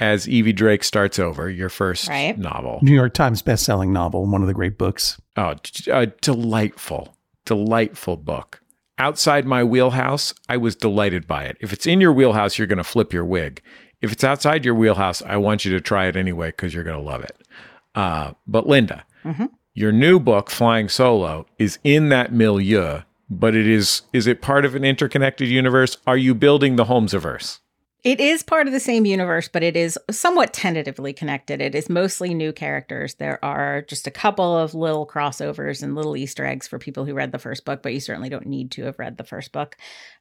[0.00, 2.36] as Evie Drake starts over, your first right.
[2.36, 5.20] novel, New York Times best-selling novel, one of the great books.
[5.36, 5.54] Oh,
[5.86, 8.60] a delightful, delightful book.
[8.98, 11.56] Outside my wheelhouse, I was delighted by it.
[11.60, 13.62] If it's in your wheelhouse, you're going to flip your wig.
[14.00, 16.98] If it's outside your wheelhouse, I want you to try it anyway because you're going
[16.98, 17.36] to love it.
[17.94, 19.46] Uh, but Linda, mm-hmm.
[19.74, 23.00] Your new book, Flying Solo, is in that milieu,
[23.30, 25.96] but it is is it part of an interconnected universe?
[26.06, 27.60] Are you building the Holmesiverse?
[28.04, 31.60] It is part of the same universe, but it is somewhat tentatively connected.
[31.60, 33.14] It is mostly new characters.
[33.14, 37.14] There are just a couple of little crossovers and little Easter eggs for people who
[37.14, 39.76] read the first book, but you certainly don't need to have read the first book.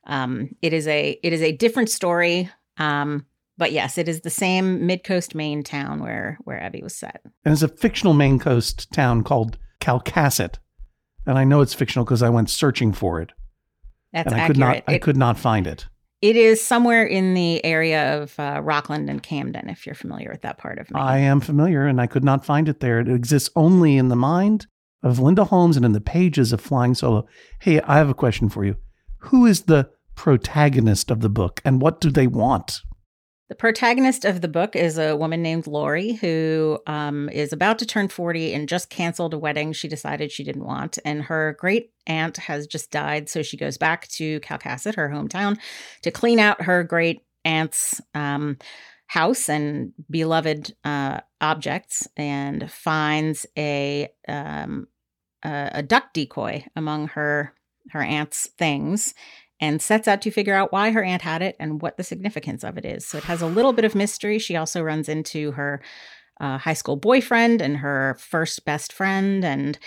[0.06, 2.52] Um, it is a it is a different story.
[2.78, 3.26] Um,
[3.58, 7.22] but yes, it is the same mid coast Maine town where where Evie was set.
[7.46, 10.56] And it's a fictional Maine coast town called Calcasset.
[11.26, 13.32] And I know it's fictional because I went searching for it.
[14.14, 14.56] That's and I accurate.
[14.56, 15.88] could not it, I could not find it.
[16.22, 20.42] It is somewhere in the area of uh, Rockland and Camden, if you're familiar with
[20.42, 21.02] that part of Maine.
[21.02, 23.00] I am familiar, and I could not find it there.
[23.00, 24.68] It exists only in the mind
[25.02, 27.28] of Linda Holmes and in the pages of Flying Solo.
[27.60, 28.76] Hey, I have a question for you.
[29.18, 32.82] Who is the protagonist of the book, and what do they want?
[33.52, 37.86] The protagonist of the book is a woman named Lori who um, is about to
[37.86, 40.98] turn 40 and just canceled a wedding she decided she didn't want.
[41.04, 43.28] And her great aunt has just died.
[43.28, 45.60] So she goes back to Calcasset, her hometown,
[46.04, 48.58] to clean out her great aunt's um,
[49.08, 54.88] house and beloved uh, objects and finds a, um,
[55.44, 57.54] a, a duck decoy among her
[57.90, 59.14] her aunt's things
[59.62, 62.64] and sets out to figure out why her aunt had it and what the significance
[62.64, 63.06] of it is.
[63.06, 64.40] So it has a little bit of mystery.
[64.40, 65.82] She also runs into her
[66.42, 69.78] uh, high school boyfriend and her first best friend and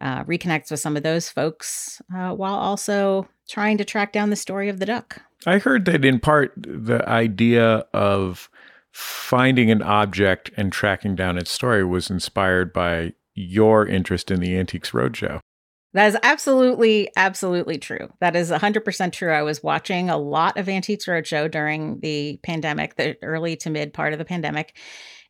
[0.00, 4.36] uh, reconnects with some of those folks uh, while also trying to track down the
[4.36, 5.20] story of the duck.
[5.46, 8.48] I heard that in part the idea of
[8.92, 14.56] finding an object and tracking down its story was inspired by your interest in the
[14.56, 15.40] Antiques Roadshow.
[15.94, 18.12] That is absolutely, absolutely true.
[18.20, 19.32] That is 100% true.
[19.32, 23.94] I was watching a lot of Antiques Roadshow during the pandemic, the early to mid
[23.94, 24.76] part of the pandemic.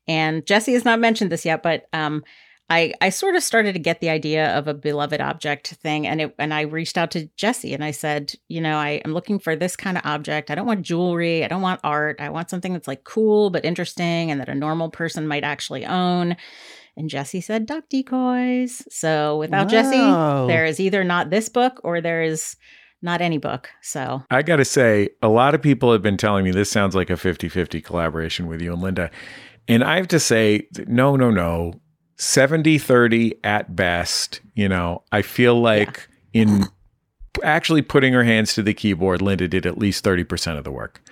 [0.09, 2.25] And Jesse has not mentioned this yet, but um,
[2.71, 6.07] I, I sort of started to get the idea of a beloved object thing.
[6.07, 9.13] And it, and I reached out to Jesse and I said, you know, I, I'm
[9.13, 10.51] looking for this kind of object.
[10.51, 11.45] I don't want jewelry.
[11.45, 12.23] I don't want art.
[12.23, 15.85] I want something that's like cool but interesting and that a normal person might actually
[15.85, 16.37] own.
[16.97, 18.83] And Jesse said duck decoys.
[18.89, 19.71] So without wow.
[19.71, 22.57] Jesse, there is either not this book or there is
[23.03, 23.69] not any book.
[23.83, 26.95] So I got to say, a lot of people have been telling me this sounds
[26.95, 29.11] like a 50 50 collaboration with you and Linda.
[29.69, 31.75] And I have to say, no, no, no.
[32.17, 34.41] 70 30 at best.
[34.55, 36.65] You know, I feel like in
[37.43, 41.03] actually putting her hands to the keyboard, Linda did at least 30% of the work.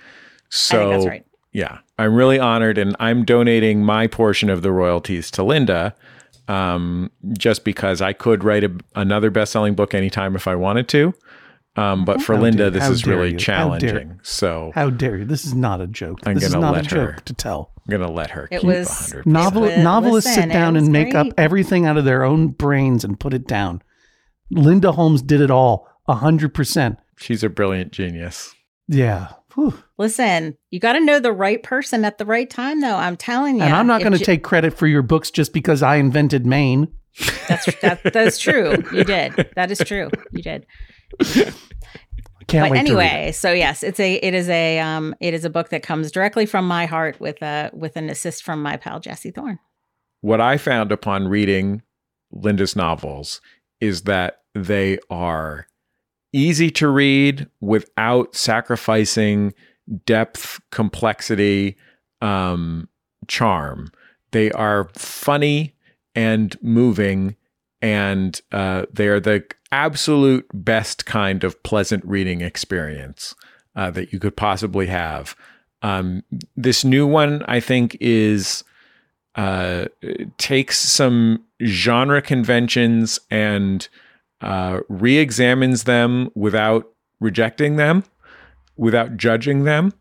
[0.49, 1.25] So, I think that's right.
[1.53, 5.95] Yeah, I'm really honored and I'm donating my portion of the royalties to Linda
[6.47, 10.87] um, just because I could write a, another best selling book anytime if I wanted
[10.89, 11.13] to.
[11.75, 13.33] Um, but for How Linda, dare- this is really you.
[13.33, 14.19] How dare- challenging.
[14.21, 15.25] So How dare you?
[15.25, 16.19] This is not a joke.
[16.25, 17.71] I'm this is gonna not a let joke her- to tell.
[17.85, 19.25] I'm going to let her It keep was- 100.
[19.25, 23.03] Novel, novelists listen, sit down and was make up everything out of their own brains
[23.03, 23.81] and put it down.
[24.51, 26.97] Linda Holmes did it all, a hundred percent.
[27.17, 28.53] She's a brilliant genius.
[28.87, 29.29] Yeah.
[29.55, 29.73] Whew.
[29.97, 32.95] Listen, you got to know the right person at the right time, though.
[32.95, 33.63] I'm telling you.
[33.63, 36.45] and I'm not going to J- take credit for your books just because I invented
[36.45, 36.87] Maine.
[37.47, 38.75] That's that, that's true.
[38.91, 39.33] You did.
[39.55, 40.09] That is true.
[40.31, 40.65] You did.
[42.47, 43.09] Can't but wait to read it.
[43.09, 46.11] anyway, so yes, it's a it is a um it is a book that comes
[46.11, 49.59] directly from my heart with a with an assist from my pal Jesse Thorn.
[50.21, 51.83] What I found upon reading
[52.31, 53.41] Linda's novels
[53.79, 55.67] is that they are
[56.33, 59.53] easy to read without sacrificing
[60.05, 61.77] depth, complexity,
[62.21, 62.89] um,
[63.27, 63.91] charm.
[64.31, 65.75] They are funny
[66.15, 67.35] and moving,
[67.81, 73.35] and uh, they are the absolute best kind of pleasant reading experience
[73.75, 75.35] uh, that you could possibly have.
[75.81, 76.23] Um,
[76.55, 78.63] this new one, I think, is
[79.35, 79.85] uh,
[80.37, 83.87] takes some genre conventions and
[84.43, 88.03] uh, re-examines them without rejecting them,
[88.75, 89.93] without judging them,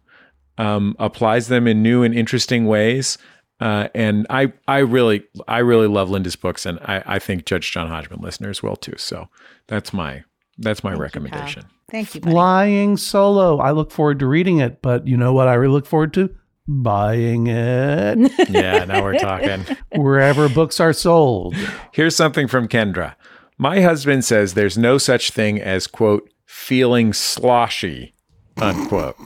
[0.59, 3.19] um, applies them in new and interesting ways.
[3.61, 7.71] Uh, and I, I really, I really love Linda's books, and I, I think Judge
[7.71, 8.95] John Hodgman listeners will too.
[8.97, 9.29] So
[9.69, 10.25] that's my,
[10.59, 11.65] that's my Thank you, recommendation.
[11.89, 12.21] Thank you.
[12.23, 12.33] Buddy.
[12.33, 13.59] Flying Solo.
[13.59, 16.35] I look forward to reading it, but you know what I really look forward to?
[16.67, 19.65] Buying it yeah, now we're talking.
[19.95, 21.55] wherever books are sold.
[21.93, 23.15] Here's something from Kendra.
[23.59, 28.15] My husband says there's no such thing as, quote, feeling sloshy,
[28.57, 29.17] unquote.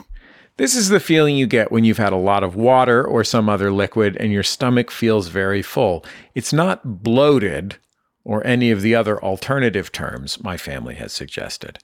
[0.59, 3.49] This is the feeling you get when you've had a lot of water or some
[3.49, 6.05] other liquid and your stomach feels very full.
[6.35, 7.77] It's not bloated
[8.25, 11.79] or any of the other alternative terms my family has suggested.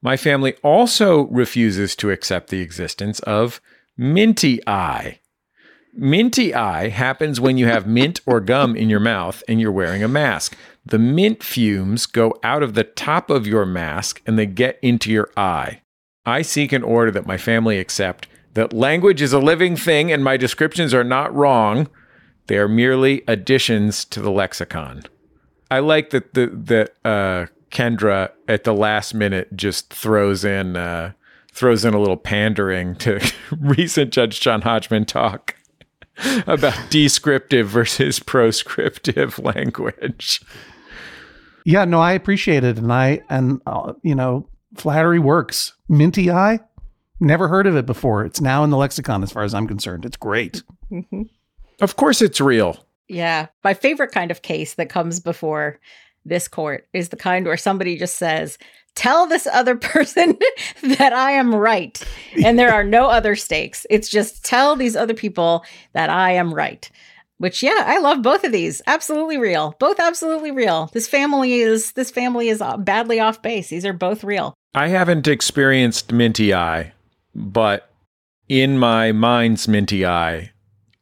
[0.00, 3.60] My family also refuses to accept the existence of
[3.96, 5.20] minty eye.
[5.92, 10.02] Minty eye happens when you have mint or gum in your mouth and you're wearing
[10.02, 10.56] a mask.
[10.86, 15.10] The mint fumes go out of the top of your mask and they get into
[15.10, 15.80] your eye.
[16.26, 20.22] I seek an order that my family accept that language is a living thing and
[20.22, 21.88] my descriptions are not wrong.
[22.46, 25.02] They are merely additions to the lexicon.
[25.70, 31.12] I like that the that uh, Kendra at the last minute just throws in uh,
[31.52, 33.20] throws in a little pandering to
[33.58, 35.56] recent Judge John Hodgman talk
[36.46, 40.40] about descriptive versus proscriptive language.
[41.64, 45.72] Yeah, no, I appreciate it, and I and uh, you know, flattery works.
[45.88, 46.60] Minty eye,
[47.20, 48.24] never heard of it before.
[48.24, 50.04] It's now in the lexicon, as far as I'm concerned.
[50.04, 50.62] It's great.
[51.80, 52.84] Of course, it's real.
[53.08, 53.46] Yeah.
[53.62, 55.80] My favorite kind of case that comes before
[56.24, 58.58] this court is the kind where somebody just says,
[58.94, 60.38] Tell this other person
[60.82, 62.00] that I am right.
[62.44, 63.86] And there are no other stakes.
[63.90, 66.88] It's just tell these other people that I am right.
[67.38, 68.80] Which yeah, I love both of these.
[68.86, 69.74] Absolutely real.
[69.80, 70.90] Both absolutely real.
[70.92, 73.68] This family is this family is uh, badly off base.
[73.68, 74.54] These are both real.
[74.74, 76.92] I haven't experienced minty eye,
[77.34, 77.90] but
[78.48, 80.52] in my mind's minty eye,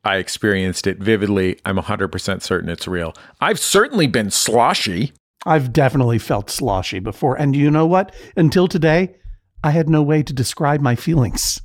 [0.04, 1.58] I experienced it vividly.
[1.64, 3.14] I'm 100% certain it's real.
[3.40, 5.12] I've certainly been sloshy.
[5.44, 8.14] I've definitely felt sloshy before, and you know what?
[8.36, 9.16] Until today,
[9.64, 11.60] I had no way to describe my feelings.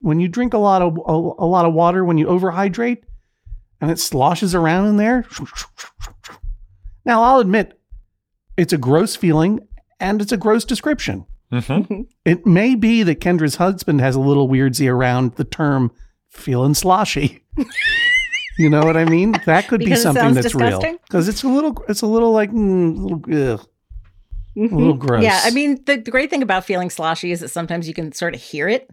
[0.00, 3.02] When you drink a lot of a, a lot of water, when you overhydrate,
[3.80, 5.24] and it sloshes around in there.
[7.04, 7.78] Now, I'll admit,
[8.56, 9.60] it's a gross feeling
[10.00, 11.26] and it's a gross description.
[11.52, 12.02] Mm-hmm.
[12.24, 15.92] It may be that Kendra's husband has a little weirdsie around the term
[16.28, 17.44] feeling sloshy.
[18.58, 19.36] you know what I mean?
[19.46, 20.80] That could be Because it something sounds that's real.
[20.80, 23.68] Because it's a little, it's a little like, mm, a little, ugh.
[24.56, 25.22] a little gross.
[25.22, 28.10] Yeah, I mean, the, the great thing about feeling sloshy is that sometimes you can
[28.10, 28.90] sort of hear it,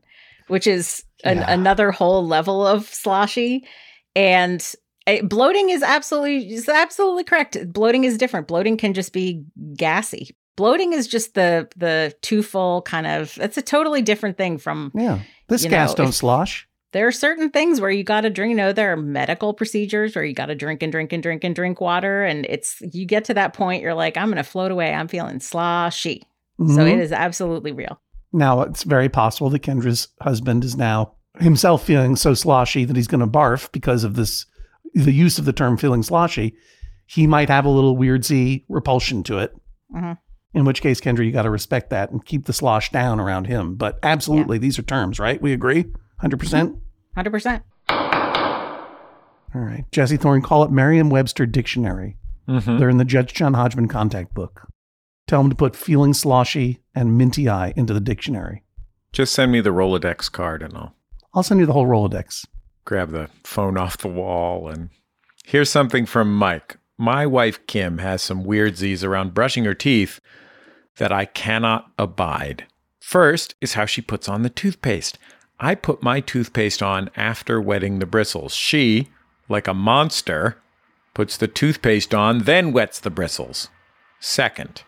[0.47, 1.51] which is an, Yeah.
[1.51, 3.65] another whole level of sloshy.
[4.15, 4.73] And
[5.07, 7.71] uh, bloating is absolutely is absolutely correct.
[7.71, 8.47] Bloating is different.
[8.47, 9.43] Bloating can just be
[9.75, 10.35] gassy.
[10.55, 13.37] Bloating is just the the too full kind of.
[13.41, 14.91] It's a totally different thing from.
[14.93, 15.19] yeah.
[15.49, 16.67] This gas know, don't if- slosh.
[16.93, 18.51] There are certain things where you got to drink.
[18.51, 21.43] You know, there are medical procedures where you got to drink and drink and drink
[21.43, 24.43] and drink water, and it's you get to that point, you're like, I'm going to
[24.43, 24.93] float away.
[24.93, 26.21] I'm feeling sloshy.
[26.59, 26.93] So Mhm.
[26.93, 27.99] it is absolutely real.
[28.31, 33.07] Now, it's very possible that Kendra's husband is now himself feeling so sloshy that he's
[33.07, 34.45] going to barf because of this,
[34.93, 36.53] the use of the term feeling sloshy.
[37.05, 39.55] He might have a little weirdsie repulsion to it.
[39.93, 40.17] Mhm.
[40.53, 43.47] In which case, Kendra, you got to respect that and keep the slosh down around
[43.47, 43.75] him.
[43.75, 45.41] But absolutely, these are terms, right?
[45.41, 45.85] We agree?
[46.21, 46.77] 100%?
[47.17, 47.63] 100%.
[49.55, 49.85] All right.
[49.91, 52.17] Jesse Thorn, call it Merriam Webster Dictionary.
[52.47, 52.79] Mhm.
[52.79, 54.67] They're in the Judge John Hodgman contact book.
[55.27, 58.63] Tell him to put feeling sloshy and minty eye into the dictionary.
[59.11, 60.95] Just send me the Rolodex card and I'll
[61.33, 62.45] I'll send you the whole Rolodex.
[62.85, 64.67] grab the phone off the wall.
[64.67, 64.89] And
[65.45, 66.77] here's something from Mike.
[66.97, 70.19] My wife Kim has some weirdsies around brushing her teeth
[70.97, 72.67] that I cannot abide.
[72.99, 75.17] First is how she puts on the toothpaste.
[75.59, 78.53] I put my toothpaste on after wetting the bristles.
[78.53, 79.09] She,
[79.49, 80.57] like a monster,
[81.13, 83.69] puts the toothpaste on, then wets the bristles.
[84.19, 84.83] Second,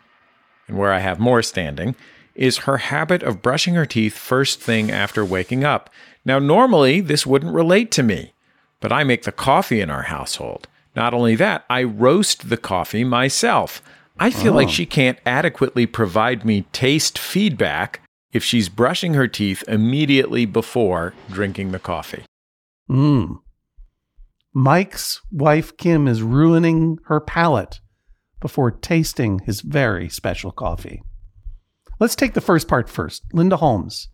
[0.67, 1.95] and where I have more standing,
[2.35, 5.89] is her habit of brushing her teeth first thing after waking up.
[6.25, 8.33] Now, normally this wouldn't relate to me,
[8.79, 10.67] but I make the coffee in our household.
[10.95, 13.81] Not only that, I roast the coffee myself.
[14.17, 18.01] I feel like she can't adequately provide me taste feedback
[18.31, 22.23] if she's brushing her teeth immediately before drinking the coffee.
[22.89, 23.39] Mm.
[24.53, 27.81] Mike's wife, Kim, is ruining her palate
[28.39, 31.01] before tasting his very special coffee.
[31.99, 33.23] Let's take the first part first.
[33.33, 34.09] Linda Holmes.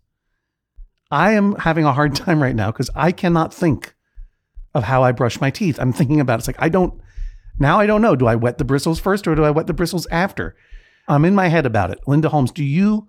[1.12, 3.94] I am having a hard time right now because I cannot think
[4.74, 5.78] of how I brush my teeth.
[5.78, 6.38] I'm thinking about it.
[6.38, 6.98] It's like, I don't,
[7.58, 8.16] now I don't know.
[8.16, 10.56] Do I wet the bristles first or do I wet the bristles after?
[11.08, 11.98] I'm in my head about it.
[12.06, 13.08] Linda Holmes, do you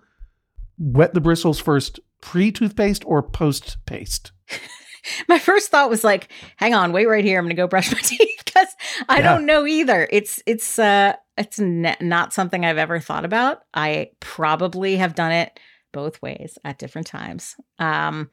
[0.78, 4.32] wet the bristles first pre toothpaste or post paste?
[5.28, 7.38] My first thought was like, hang on, wait right here.
[7.38, 8.70] I'm going to go brush my teeth because
[9.10, 9.24] I Yeah.
[9.34, 10.08] don't know either.
[10.10, 13.64] It's, it's, uh, it's n- not something I've ever thought about.
[13.74, 15.60] I probably have done it
[15.94, 17.56] both ways at different times.
[17.80, 18.30] Um,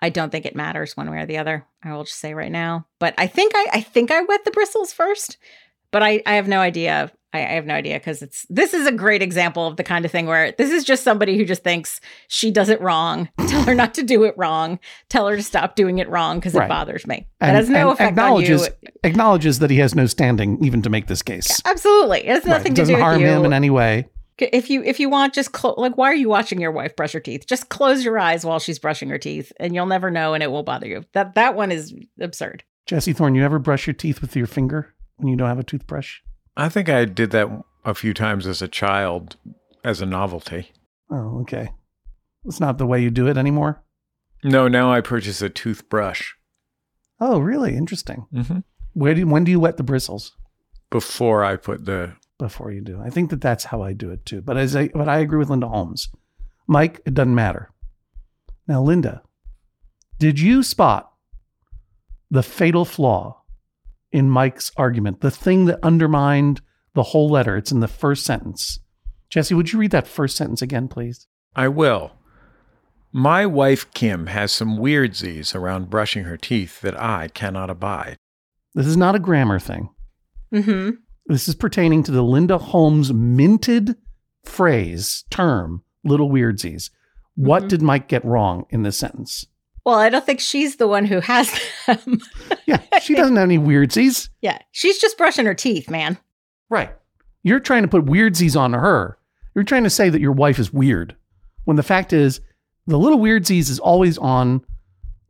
[0.00, 1.66] I don't think it matters one way or the other.
[1.84, 4.50] I will just say right now, but I think I, I think I wet the
[4.50, 5.36] bristles first,
[5.90, 7.10] but I, I have no idea.
[7.32, 10.04] I, I have no idea because it's this is a great example of the kind
[10.04, 13.28] of thing where this is just somebody who just thinks she does it wrong.
[13.48, 14.78] Tell her not to do it wrong.
[15.08, 16.66] Tell her to stop doing it wrong because Right.
[16.66, 17.26] it bothers me.
[17.40, 18.54] That has no effect on you.
[18.54, 18.68] acknowledges
[19.02, 21.60] acknowledges that he has no standing even to make this case.
[21.64, 22.50] Absolutely, it has Right.
[22.52, 24.08] nothing It to doesn't do with harm him in any way.
[24.38, 27.12] If you if you want, just clo- like why are you watching your wife brush
[27.12, 27.46] her teeth?
[27.46, 30.50] Just close your eyes while she's brushing her teeth, and you'll never know, and it
[30.50, 31.04] won't bother you.
[31.12, 32.62] That that one is absurd.
[32.86, 35.64] Jesse Thorn, you ever brush your teeth with your finger when you don't have a
[35.64, 36.18] toothbrush?
[36.56, 37.48] I think I did that
[37.84, 39.36] a few times as a child
[39.84, 40.72] as a novelty.
[41.10, 41.70] Oh, okay.
[42.44, 43.82] It's not the way you do it anymore.
[44.44, 46.32] No, now I purchase a toothbrush
[47.20, 47.76] Oh, really?
[47.76, 48.26] Interesting.
[48.32, 48.58] mm-hmm.
[48.92, 50.36] Where do when do you wet the bristles
[50.90, 52.14] before I put the.
[52.38, 53.00] Before you do?
[53.00, 54.42] I think that that's how I do it too.
[54.42, 56.08] But as I but I agree with Linda Holmes.
[56.68, 57.70] Mike, it doesn't matter.
[58.66, 59.22] Now, Linda,
[60.18, 61.12] did you spot
[62.30, 63.42] the fatal flaw
[64.10, 65.20] in Mike's argument?
[65.20, 66.60] The thing that undermined
[66.96, 67.56] the whole letter.
[67.56, 68.80] It's in the first sentence.
[69.30, 71.28] Jesse, would you read that first sentence again, please?
[71.54, 72.12] I will.
[73.12, 78.16] My wife Kim has some weirdsies around brushing her teeth that I cannot abide.
[78.74, 79.90] This is not a grammar thing.
[80.52, 80.90] Mm-hmm.
[81.28, 83.96] This is pertaining to the Linda Holmes minted
[84.44, 86.90] phrase, term, little weirdsies.
[87.34, 87.68] What Mhm.
[87.68, 89.46] did Mike get wrong in this sentence?
[89.84, 91.50] Well, I don't think she's the one who has
[91.86, 92.20] them.
[92.66, 94.28] Yeah, she doesn't have any weirdsies.
[94.40, 96.18] yeah, she's just brushing her teeth, man.
[96.70, 96.90] Right.
[97.42, 99.18] You're trying to put weirdsies on her.
[99.54, 101.14] You're trying to say that your wife is weird.
[101.64, 102.40] When the fact is,
[102.86, 104.62] the little weirdsies is always on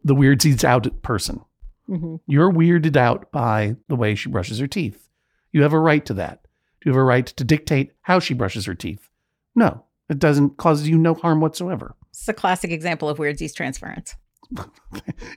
[0.04, 1.40] the weirdsies out person.
[1.88, 2.16] Mm-hmm.
[2.26, 5.08] You're weirded out by the way she brushes her teeth.
[5.52, 6.42] You have a right to that.
[6.80, 9.08] Do you have a right to dictate how she brushes her teeth?
[9.54, 11.96] No, it doesn't cause you no harm whatsoever.
[12.10, 14.14] It's a classic example of weird transference.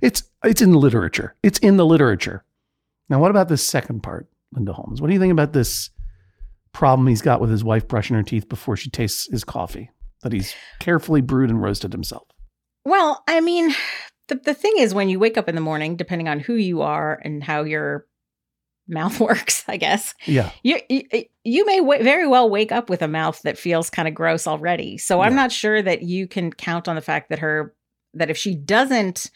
[0.02, 1.36] It's it's in the literature.
[1.44, 2.44] It's in the literature.
[3.10, 5.02] Now, what about this second part, Linda Holmes?
[5.02, 5.90] What do you think about this
[6.72, 9.90] problem he's got with his wife brushing her teeth before she tastes his coffee
[10.22, 12.28] that he's carefully brewed and roasted himself?
[12.86, 13.74] Well, I mean,
[14.28, 16.82] the the thing is when you wake up in the morning, depending on who you
[16.82, 18.06] are and how your
[18.90, 20.52] mouth works, I guess, Yeah.
[20.64, 21.04] you you,
[21.44, 24.48] you may w- very well wake up with a mouth that feels kind of gross
[24.48, 24.98] already.
[24.98, 27.74] So I'm not sure that you can count on the fact that her
[28.16, 29.30] that if she doesn't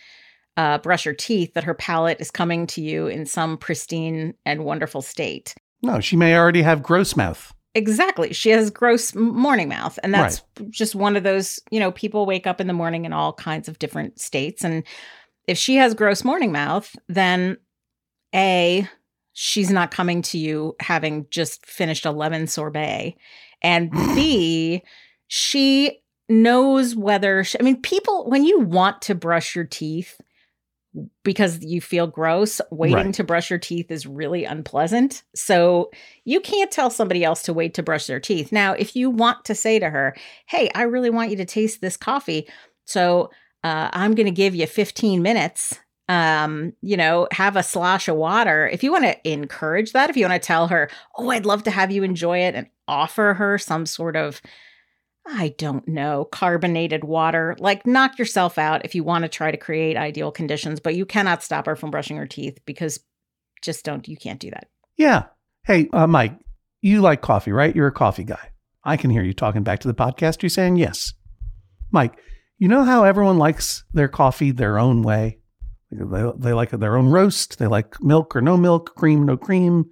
[0.58, 4.66] uh, brush her teeth, that her palate is coming to you in some pristine and
[4.66, 5.56] wonderful state.
[5.82, 7.54] No, she may already have gross mouth.
[7.76, 8.34] Exactly.
[8.34, 9.98] She has gross morning mouth.
[10.04, 13.14] And that's just one of those, you know, people wake up in the morning in
[13.14, 14.64] all kinds of different states.
[14.64, 14.84] And
[15.48, 17.58] if she has gross morning mouth, then
[18.36, 18.88] A,
[19.34, 23.16] she's not coming to you having just finished a lemon sorbet.
[23.62, 24.84] And B,
[25.28, 30.20] she knows whether she, I mean people when you want to brush your teeth
[31.24, 33.14] because you feel gross, waiting Right.
[33.16, 35.24] to brush your teeth is really unpleasant.
[35.34, 35.90] So
[36.24, 38.52] you can't tell somebody else to wait to brush their teeth.
[38.52, 40.16] Now, if you want to say to her,
[40.46, 42.48] "Hey, I really want you to taste this coffee."
[42.86, 43.32] So,
[43.64, 45.80] uh, I'm going to give you 15 minutes
[46.10, 50.18] um you know have a slosh of water if you want to encourage that if
[50.18, 53.34] you want to tell her oh i'd love to have you enjoy it and offer
[53.36, 54.42] her some sort of
[55.26, 59.58] i don't know carbonated water like knock yourself out if you want to try to
[59.58, 63.00] create ideal conditions but you cannot stop her from brushing her teeth because
[63.62, 65.24] just don't you can't do that Yeah.
[65.66, 66.38] Hey, uh, Mike,
[66.82, 67.76] you like coffee, right?
[67.76, 68.52] You're a coffee guy.
[68.84, 70.42] I can hear you talking back to the podcast.
[70.42, 71.14] You're saying yes.
[71.90, 72.20] Mike,
[72.58, 75.40] you know how everyone likes their coffee their own way?
[75.98, 77.60] They, they like their own roast.
[77.60, 79.86] They like milk or no milk, cream, no cream,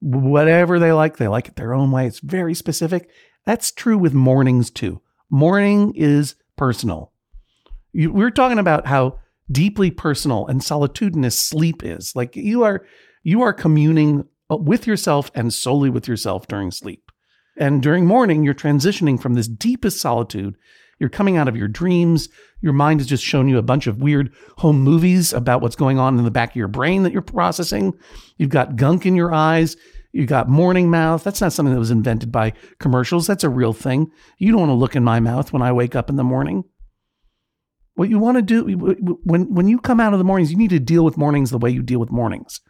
[0.00, 1.16] whatever they like.
[1.16, 2.06] They like it their own way.
[2.06, 3.10] It's very specific.
[3.44, 5.00] That's true with mornings too.
[5.30, 7.12] Morning is personal.
[7.92, 9.18] You, we're talking about how
[9.50, 12.14] deeply personal and solitudinous sleep is.
[12.14, 12.84] Like you are,
[13.22, 17.10] you are communing uh, with yourself and solely with yourself during sleep.
[17.56, 20.56] And during morning, you're transitioning from this deepest solitude.
[20.98, 22.28] You're coming out of your dreams.
[22.60, 25.98] Your mind has just shown you a bunch of weird home movies about what's going
[25.98, 27.94] on in the back of your brain that you're processing.
[28.36, 29.76] You've got gunk in your eyes.
[30.12, 31.22] You've got morning mouth.
[31.22, 33.26] That's not something that was invented by commercials.
[33.26, 34.10] That's a real thing.
[34.38, 36.64] You don't want to look in my mouth when I wake up in the morning.
[37.94, 38.64] What you want to do
[39.24, 41.58] when when you come out of the mornings, you need to deal with mornings the
[41.58, 42.60] way you deal with mornings.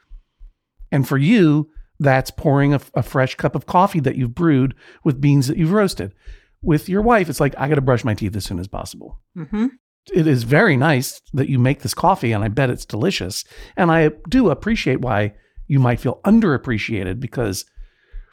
[0.91, 1.71] And for you,
[2.01, 4.75] that's pouring a, a fresh cup of coffee that you've brewed
[5.05, 6.15] with beans that you've roasted.
[6.63, 9.21] With your wife, it's like I got to brush my teeth as soon as possible.
[9.37, 9.67] mm-hmm.
[10.13, 13.45] It is very nice that you make this coffee, and I bet it's delicious.
[13.77, 15.35] And I do appreciate why
[15.67, 17.67] you might feel underappreciated because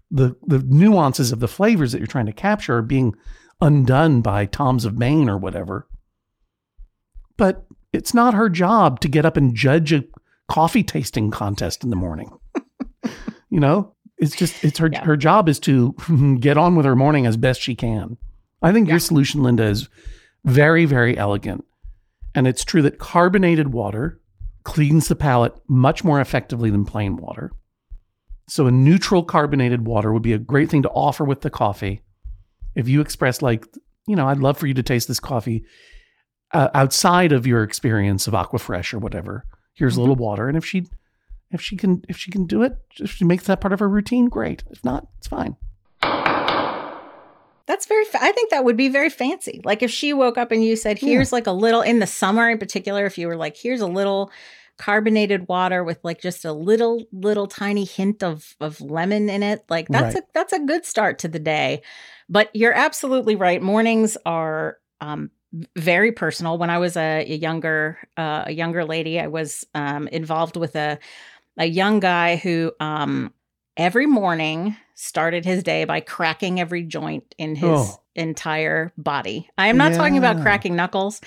[0.09, 3.13] the the nuances of the flavors that you're trying to capture are being
[3.61, 5.87] undone by Tom's of Maine or whatever.
[7.37, 10.05] But it's not her job to get up and judge a
[10.47, 12.29] coffee tasting contest in the morning.
[13.49, 15.03] you know, it's just it's her Yeah.
[15.03, 15.93] her job is to
[16.39, 18.17] get on with her morning as best she can.
[18.61, 18.93] I think Yeah.
[18.93, 19.89] your solution, Linda, is
[20.43, 21.65] very very elegant,
[22.33, 24.19] and it's true that carbonated water
[24.63, 27.51] cleans the palate much more effectively than plain water.
[28.47, 32.01] So a neutral carbonated water would be a great thing to offer with the coffee.
[32.75, 33.65] If you express like,
[34.07, 35.63] you know, I'd love for you to taste this coffee
[36.51, 39.45] uh, outside of your experience of Aquafresh or whatever.
[39.73, 40.85] Here's a little water, and if she,
[41.51, 43.89] if she can, if she can do it, if she makes that part of her
[43.89, 44.63] routine, great.
[44.71, 45.55] If not, it's fine.
[47.67, 48.05] That's very.
[48.05, 49.59] Fa- I think that would be very fancy.
[49.63, 51.09] Like if she woke up and you said, Yeah.
[51.09, 53.87] "Here's like a little in the summer in particular." If you were like, "Here's a
[53.87, 54.31] little
[54.77, 59.63] carbonated water with like just a little little tiny hint of of lemon in it,"
[59.67, 60.23] like that's Right.
[60.23, 61.81] a that's a good start to the day.
[62.29, 63.59] But you're absolutely right.
[63.61, 65.31] Mornings are um,
[65.75, 66.59] very personal.
[66.59, 70.75] When I was a, a younger uh, a younger lady, I was um, involved with
[70.75, 70.99] a
[71.57, 73.33] a young guy who um,
[73.77, 78.01] every morning started his day by cracking every joint in his Oh.
[78.15, 79.49] entire body.
[79.57, 81.21] I am not talking about cracking knuckles.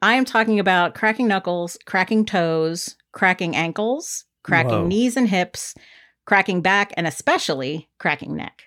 [0.00, 4.86] I am talking about cracking knuckles, cracking toes, cracking ankles, cracking Whoa.
[4.86, 5.74] knees and hips,
[6.24, 8.62] cracking back, and especially cracking neck.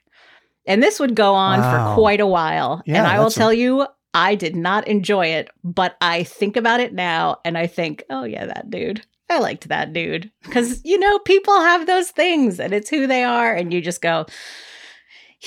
[0.67, 1.95] And this would go on Wow.
[1.95, 2.81] for quite a while.
[2.85, 6.23] Yeah, and I will that's a- tell you, I did not enjoy it, but I
[6.23, 9.05] think about it now and I think, oh, yeah, that dude.
[9.31, 10.29] I liked that dude.
[10.43, 13.53] Because, you know, people have those things and it's who they are.
[13.53, 14.25] And you just go,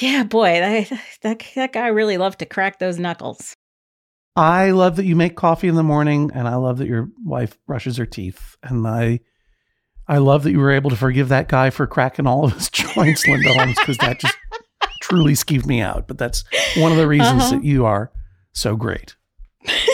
[0.01, 3.55] yeah, boy, that, that, that guy really loved to crack those knuckles.
[4.37, 7.57] I love that you make coffee in the morning, and I love that your wife
[7.69, 9.21] brushes her teeth, and I,
[10.09, 12.69] I love that you were able to forgive that guy for cracking all of his
[12.73, 14.37] joints, Linda Holmes, because that just
[15.01, 16.09] truly skeeved me out.
[16.09, 16.43] But that's
[16.77, 17.51] one of the reasons Uh-huh.
[17.53, 18.11] that you are
[18.55, 19.15] so great.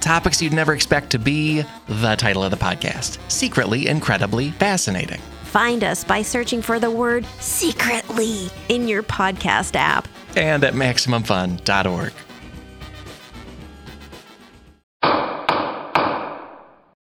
[0.00, 5.20] Topics you'd never expect to be the title of the podcast Secretly Incredibly Fascinating.
[5.44, 10.06] Find us by searching for the word secretly in your podcast app.
[10.36, 12.12] And at MaximumFun.org.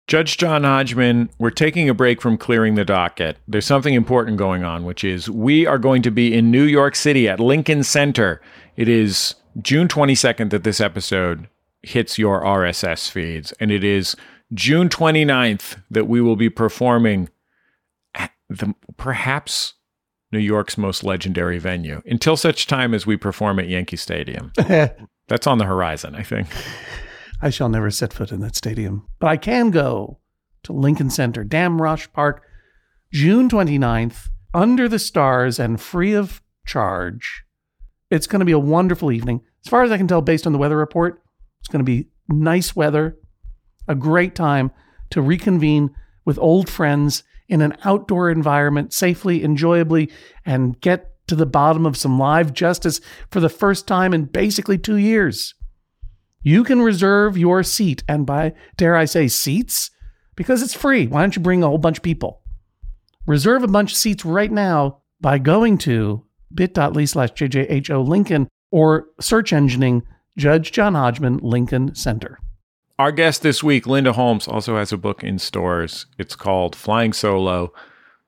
[0.08, 3.38] Judge John Hodgman, we're taking a break from clearing the docket.
[3.48, 6.96] There's something important going on, which is we are going to be in New York
[6.96, 8.40] City at Lincoln Center.
[8.76, 11.48] It is June 22nd that this episode
[11.84, 14.16] hits your RSS feeds, and it is
[14.54, 17.30] June 29th that we will be performing
[18.16, 19.74] at the perhaps
[20.32, 24.52] New York's most legendary venue until such time as we perform at Yankee Stadium.
[25.28, 26.48] That's on the horizon, I think.
[27.42, 30.20] I shall never set foot in that stadium, but I can go
[30.64, 32.44] to Lincoln Center, Damrosch Park,
[33.12, 37.44] June 29th, under the stars and free of charge.
[38.10, 39.42] It's going to be a wonderful evening.
[39.66, 41.23] As far as I can tell, based on the weather report,
[41.64, 43.18] it's going to be nice weather,
[43.88, 44.72] a great time
[45.12, 45.96] to reconvene
[46.26, 50.12] with old friends in an outdoor environment safely, enjoyably,
[50.46, 53.00] and get to the bottom of some live justice
[53.32, 55.54] for the first time in basically two years.
[56.42, 59.90] You can reserve your seat, and by, dare I say, seats,
[60.36, 61.08] because it's free.
[61.08, 62.42] Why don't you bring a whole bunch of people?
[63.26, 69.06] Reserve a bunch of seats right now by going to bit.ly slash JJHO Lincoln or
[69.22, 70.04] search engineing
[70.38, 72.40] Judge John Hodgman Lincoln Center.
[72.98, 76.06] Our guest this week, Linda Holmes, also has a book in stores.
[76.18, 77.74] It's called Flying Solo.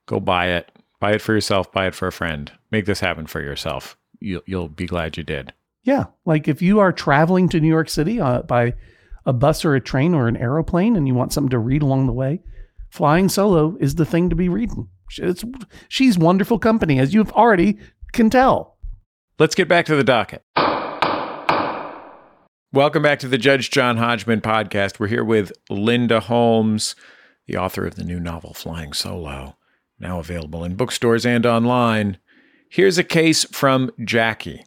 [0.06, 0.70] Go buy it.
[1.00, 1.70] Buy it for yourself.
[1.72, 2.50] Buy it for a friend.
[2.70, 3.96] Make this happen for yourself.
[4.20, 5.52] You'll, you'll be glad you did.
[5.82, 8.74] Yeah, like if you are traveling to New York City uh, by
[9.24, 12.06] a bus or a train or an aeroplane and you want something to read along
[12.06, 12.40] the way,
[12.90, 14.88] Flying Solo is the thing to be reading.
[15.18, 15.44] It's,
[15.88, 17.78] she's wonderful company, as you've already
[18.12, 18.78] can tell.
[19.38, 20.42] Let's get back to the docket.
[22.72, 24.98] Welcome back to the Judge John Hodgman podcast.
[24.98, 26.96] We're here with Linda Holmes,
[27.46, 29.56] the author of the new novel Flying Solo,
[30.00, 32.18] now available in bookstores and online.
[32.68, 34.64] Here's a case from Jackie.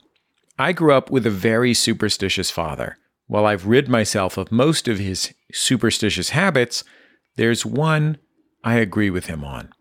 [0.57, 2.97] I grew up with a very superstitious father.
[3.27, 6.85] While I've rid myself of most of his superstitious habits,
[7.35, 8.17] there's one
[8.63, 9.73] I agree with him on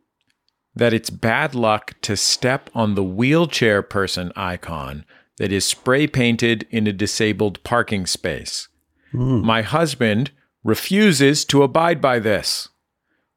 [0.75, 5.05] that it's bad luck to step on the wheelchair person icon
[5.39, 8.69] that is spray painted in a disabled parking space.
[9.13, 10.33] My husband
[10.63, 12.69] refuses to abide by this.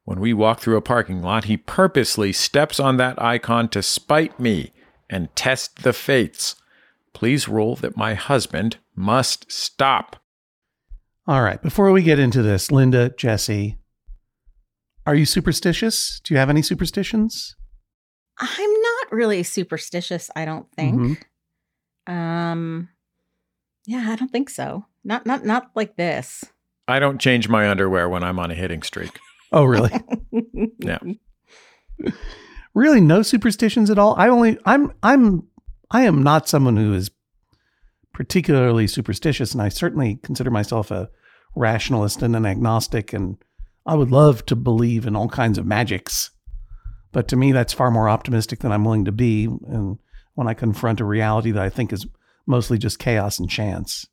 [0.04, 4.38] When we walk through a parking lot, he purposely steps on that icon to spite
[4.38, 4.72] me
[5.08, 6.56] and test the fates.
[7.14, 10.16] Please rule that my husband must stop.
[11.26, 13.78] All right, before we get into this, Linda, Jesse,
[15.06, 16.20] are you superstitious?
[16.24, 17.54] Do you have any superstitions?
[18.38, 21.00] I'm not really superstitious, I don't think.
[21.00, 21.22] Mhm.
[22.06, 22.88] Um
[23.86, 24.86] yeah, I don't think so.
[25.04, 26.44] Not not not like this.
[26.88, 29.18] I don't change my underwear when I'm on a hitting streak.
[29.52, 29.92] Oh, really?
[30.78, 30.98] Yeah.
[32.74, 34.14] really no superstitions at all?
[34.18, 35.46] I only I'm I'm
[35.90, 37.10] I am not someone who is
[38.12, 41.08] particularly superstitious and I certainly consider myself a
[41.54, 43.36] rationalist and an agnostic and
[43.86, 46.30] I would love to believe in all kinds of magics.
[47.12, 49.98] But to me that's far more optimistic than I'm willing to be and
[50.34, 52.06] when I confront a reality that I think is
[52.46, 54.06] mostly just chaos and chance.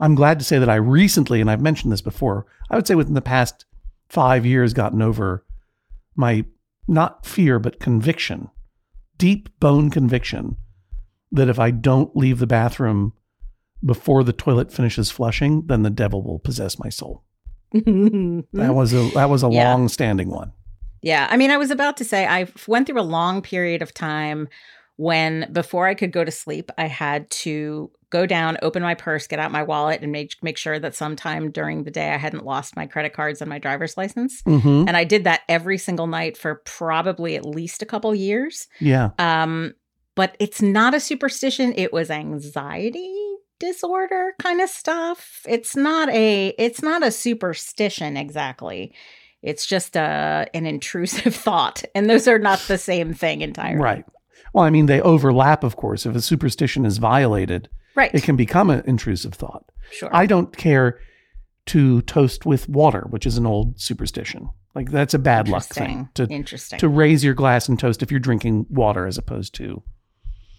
[0.00, 2.94] I'm glad to say that I recently, and I've mentioned this before, I would say
[2.94, 3.64] within the past
[4.08, 5.44] five years, gotten over
[6.16, 6.44] my
[6.88, 8.50] not fear, but conviction,
[9.18, 10.56] deep bone conviction
[11.32, 13.12] that if I don't leave the bathroom
[13.84, 17.22] before the toilet finishes flushing, then the devil will possess my soul.
[17.72, 19.70] That was a that was a Yeah.
[19.72, 20.52] long standing one.
[21.02, 23.92] Yeah, I mean, I was about to say I went through a long period of
[23.92, 24.48] time
[24.96, 29.26] when before I could go to sleep, I had to go down, open my purse,
[29.26, 32.44] get out my wallet, and make make sure that sometime during the day I hadn't
[32.44, 34.40] lost my credit cards and my driver's license.
[34.42, 38.68] hmm And I did that every single night for probably at least a couple years.
[38.80, 39.10] Yeah.
[39.18, 39.74] Um,
[40.14, 45.42] but it's not a superstition; it was anxiety disorder kind of stuff.
[45.48, 48.94] It's not a it's not a superstition exactly.
[49.42, 53.80] It's just a an intrusive thought, and those are not the same thing entirely.
[53.80, 54.04] Right.
[54.54, 56.06] Well, I mean, they overlap, of course.
[56.06, 58.14] If a superstition is violated, Right.
[58.14, 59.64] it can become an intrusive thought.
[59.90, 60.08] sure.
[60.16, 60.98] I don't care
[61.66, 64.48] to toast with water, which is an old superstition.
[64.74, 66.08] Like that's a bad luck thing Interesting.
[66.14, 66.78] to Interesting.
[66.80, 69.82] to raise your glass and toast if you're drinking water as opposed to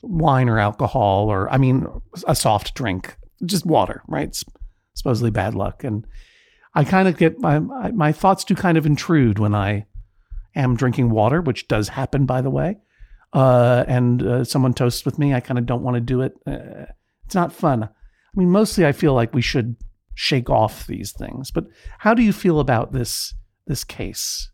[0.02, 1.86] wine or alcohol or I mean
[2.28, 4.28] a soft drink, just water, right?
[4.30, 4.46] It's
[4.93, 6.08] supposedly bad luck, and
[6.74, 9.86] I kind of get my my my thoughts do kind of intrude when I
[10.56, 12.78] am drinking water, which does happen, by the way.
[13.34, 16.34] Uh, and uh, someone toasts with me, I kind of don't want to do it.
[16.47, 16.86] Uh,
[17.26, 17.84] it's not fun.
[17.84, 17.89] I
[18.36, 19.76] mean, mostly I feel like we should
[20.13, 21.51] shake off these things.
[21.51, 21.65] But
[21.99, 23.34] how do you feel about this
[23.67, 24.49] this case?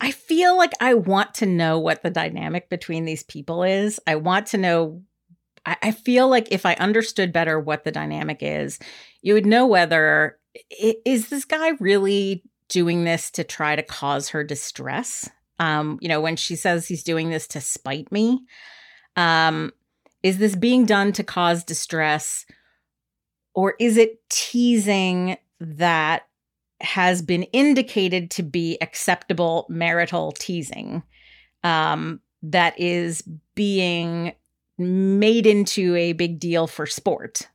[0.00, 4.00] I feel like I want to know what the dynamic between these people is.
[4.06, 5.02] I want to know.
[5.64, 8.78] I, I feel like if I understood better what the dynamic is,
[9.22, 10.38] you would know whether
[10.70, 15.28] is this guy really doing this to try to cause her distress.
[15.58, 18.44] Um, you know, when she says he's doing this to spite me,
[19.16, 19.72] um,
[20.22, 22.46] is this being done to cause distress,
[23.54, 26.26] or is it teasing that
[26.80, 31.02] has been indicated to be acceptable marital teasing
[31.62, 33.22] um, that is
[33.54, 34.32] being
[34.78, 37.48] made into a big deal for sport.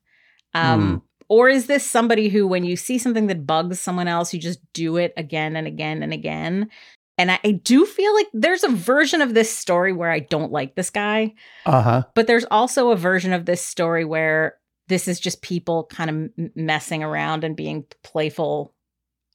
[0.54, 4.40] Um, Or is this somebody who, when you see something that bugs someone else, you
[4.40, 6.72] just do it again and again and again?
[7.20, 10.52] And I, I do feel like there's a version of this story where I don't
[10.52, 11.34] like this guy,
[11.68, 12.04] Uh huh.
[12.16, 14.56] but there's also a version of this story where
[14.88, 18.74] this is just people kind of m- messing around and being playful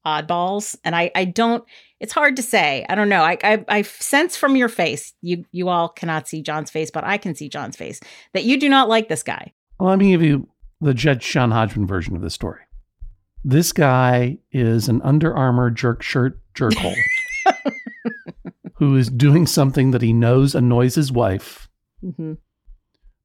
[0.07, 0.76] oddballs.
[0.85, 1.64] And i i don't
[2.01, 2.85] it's hard to say.
[2.89, 3.22] I don't know.
[3.22, 7.05] I, I i sense from your face you you all cannot see john's face but
[7.05, 8.01] i can see john's face
[8.35, 9.53] that you do not like this guy.
[9.78, 10.47] Well, let me give you
[10.80, 12.61] the Judge John Hodgman version of the story.
[13.45, 16.95] This guy is an Under Armour jerk shirt jerkhole
[18.85, 21.68] who is doing something that he knows annoys his wife
[22.05, 22.35] mm-hmm.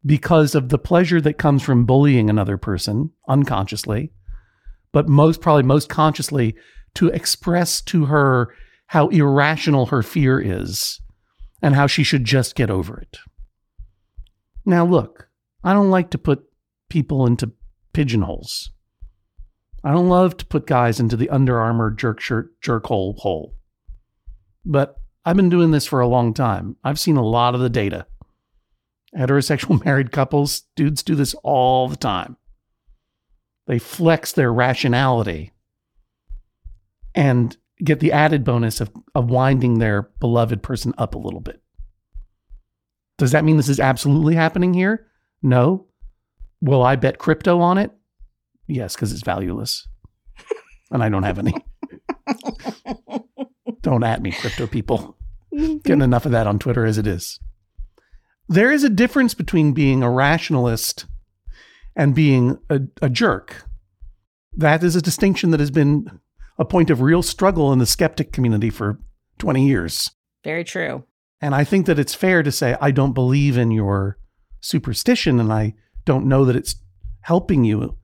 [0.05, 4.13] because of the pleasure that comes from bullying another person unconsciously,
[4.93, 6.55] but most probably most consciously
[6.93, 8.55] to express to her
[8.87, 11.01] how irrational her fear is
[11.61, 13.17] and how she should just get over it.
[14.65, 15.27] Now, look,
[15.61, 16.45] I don't like to put
[16.87, 17.51] people into
[17.91, 18.71] pigeonholes.
[19.83, 23.55] I don't love to put guys into the Under Armour jerk shirt jerk hole hole.
[24.65, 24.95] But
[25.29, 26.75] I've been doing this for a long time.
[26.83, 28.07] I've seen a lot of the data.
[29.15, 32.35] Heterosexual married couples, dudes do this all the time.
[33.67, 35.51] They flex their rationality
[37.13, 41.61] and get the added bonus of, of winding their beloved person up a little bit.
[43.19, 45.05] Does that mean this is absolutely happening here?
[45.43, 45.85] No.
[46.59, 47.91] Will I bet crypto on it?
[48.65, 49.87] Yes, because it's valueless.
[50.89, 51.53] and I don't have any.
[53.81, 55.15] don't at me, crypto people.
[55.51, 55.77] Mm-hmm.
[55.77, 57.39] Getting enough of that on Twitter as it is.
[58.47, 61.07] There is a difference between being a rationalist
[61.95, 63.65] and being a, a jerk.
[64.55, 66.19] That is a distinction that has been
[66.59, 68.99] a point of real struggle in the skeptic community for
[69.39, 70.11] 20 years.
[70.43, 71.03] very true
[71.41, 74.19] And I think that it's fair to say, I don't believe in your
[74.61, 75.73] superstition and I
[76.05, 76.75] don't know that it's
[77.21, 77.95] helping you.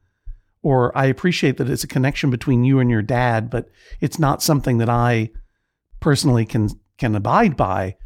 [0.63, 3.69] Or I appreciate that it's a connection between you and your dad, but
[4.01, 5.30] it's not something that I
[6.06, 7.97] personally can can abide by.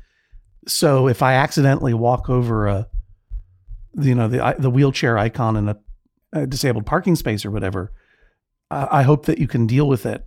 [0.66, 2.88] So if I accidentally walk over a,
[4.00, 5.78] you know, the the wheelchair icon in a,
[6.32, 7.92] a disabled parking space or whatever,
[8.72, 10.26] I, I hope that you can deal with it,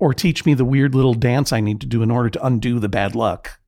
[0.00, 2.80] or teach me the weird little dance I need to do in order to undo
[2.80, 3.60] the bad luck.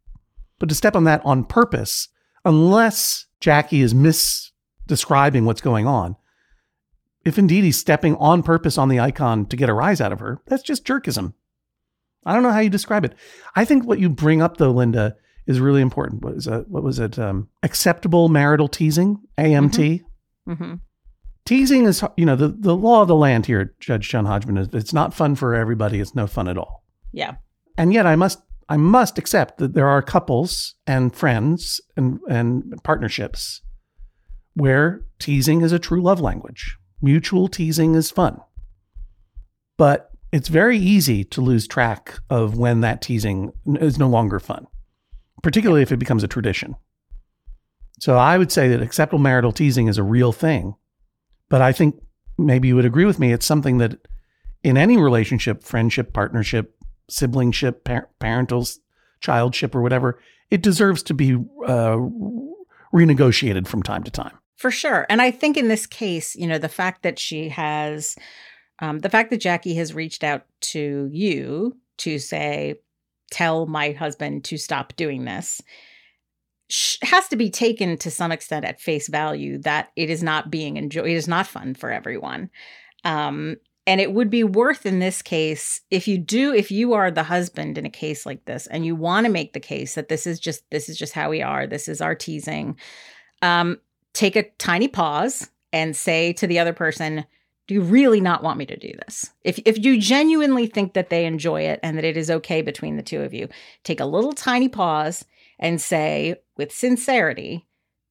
[0.59, 2.09] But to step on that on purpose,
[2.45, 6.17] unless Jackie is misdescribing what's going on,
[7.25, 10.19] if indeed he's stepping on purpose on the icon to get a rise out of
[10.19, 11.35] her, that's just jerkism.
[12.27, 13.15] I don't know how you describe it.
[13.55, 15.17] I think what you bring up though, Linda,
[15.47, 16.23] is really important.
[16.23, 16.69] What is it?
[16.69, 17.19] What was it?
[17.19, 20.03] Um, acceptable marital teasing, AMT.
[20.47, 20.75] hmm
[21.47, 24.69] Teasing is, you know, the, the law of the land here, Judge John Hodgman, is
[24.75, 25.99] it's not fun for everybody.
[25.99, 26.85] It's no fun at all.
[27.13, 27.37] yeah
[27.79, 32.75] And yet I must I must accept that there are couples and friends and, and
[32.83, 33.63] partnerships
[34.53, 36.77] where teasing is a true love language.
[37.01, 38.39] Mutual teasing is fun.
[39.79, 44.67] But it's very easy to lose track of when that teasing is no longer fun,
[45.43, 46.77] particularly if it becomes a tradition.
[48.01, 50.75] So I would say that acceptable marital teasing is a real thing.
[51.49, 52.01] But I think
[52.37, 53.33] maybe you would agree with me.
[53.33, 54.07] It's something that
[54.63, 56.77] in any relationship, friendship, partnership,
[57.11, 58.67] siblingship, par- parental,
[59.21, 60.21] childship, or whatever,
[60.51, 61.35] it deserves to be
[61.67, 61.97] uh,
[62.95, 64.39] renegotiated from time to time.
[64.57, 65.07] For sure.
[65.09, 68.17] And I think in this case, you know, the fact that she has,
[68.81, 72.77] um, the fact that Jackie has reached out to you to say,
[73.31, 75.61] tell my husband to stop doing this,
[77.03, 80.77] has to be taken to some extent at face value that it is not being
[80.77, 81.07] enjoyed.
[81.07, 82.51] It is not fun for everyone.
[83.05, 83.57] Um,
[83.87, 87.23] And it would be worth in this case if you do if you are the
[87.23, 90.27] husband in a case like this and you want to make the case that this
[90.27, 92.77] is just this is just how we are, this is our teasing.
[93.41, 93.79] Um
[94.13, 97.25] take a tiny pause and say to the other person,
[97.69, 99.31] do you really not want me to do this?
[99.45, 102.97] If if you genuinely think that they enjoy it and that it is okay between
[102.97, 103.49] the two of you,
[103.85, 105.25] take a little tiny pause
[105.59, 107.67] and say with sincerity,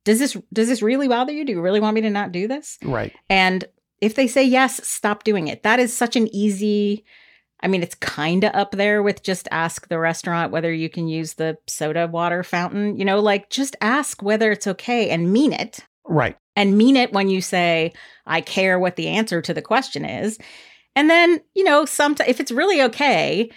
[0.05, 1.43] does this does this really bother you?
[1.43, 2.77] Do you really want me to not do this?
[2.83, 3.13] Right.
[3.29, 3.65] And
[3.99, 5.63] if they say yes, stop doing it.
[5.63, 7.03] That is such an easy
[7.59, 11.07] I mean, it's kind of up there with just ask the restaurant whether you can
[11.07, 12.95] use the soda water fountain.
[12.97, 16.35] You know, like just ask whether it's okay and mean it Right.
[16.55, 17.93] and mean it when you say
[18.25, 20.37] i care what the answer to the question is
[20.95, 23.49] and then you know sometimes if it's really okay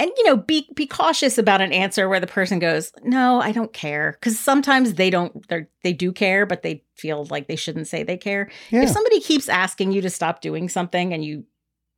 [0.00, 3.52] and you know be be cautious about an answer where the person goes no i
[3.52, 7.56] don't care because sometimes they don't they they do care but they feel like they
[7.56, 8.82] shouldn't say they care Yeah.
[8.82, 11.44] if somebody keeps asking you to stop doing something and you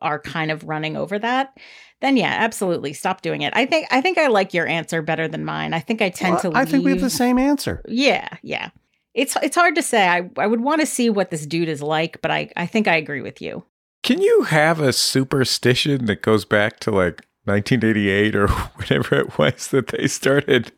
[0.03, 1.55] are kind of running over that
[2.01, 5.29] then yeah absolutely stop doing it i think i think i like your answer better
[5.29, 7.83] than mine i think i tend Well, to I think we have the same answer.
[7.87, 8.71] yeah, yeah.
[9.15, 10.07] It's it's hard to say.
[10.07, 12.89] I I would want to see what this dude is like, but I I think
[12.89, 13.65] I agree with you.
[14.03, 19.69] Can you have a superstition that goes back to like 1988 or whatever it was
[19.69, 20.73] that they started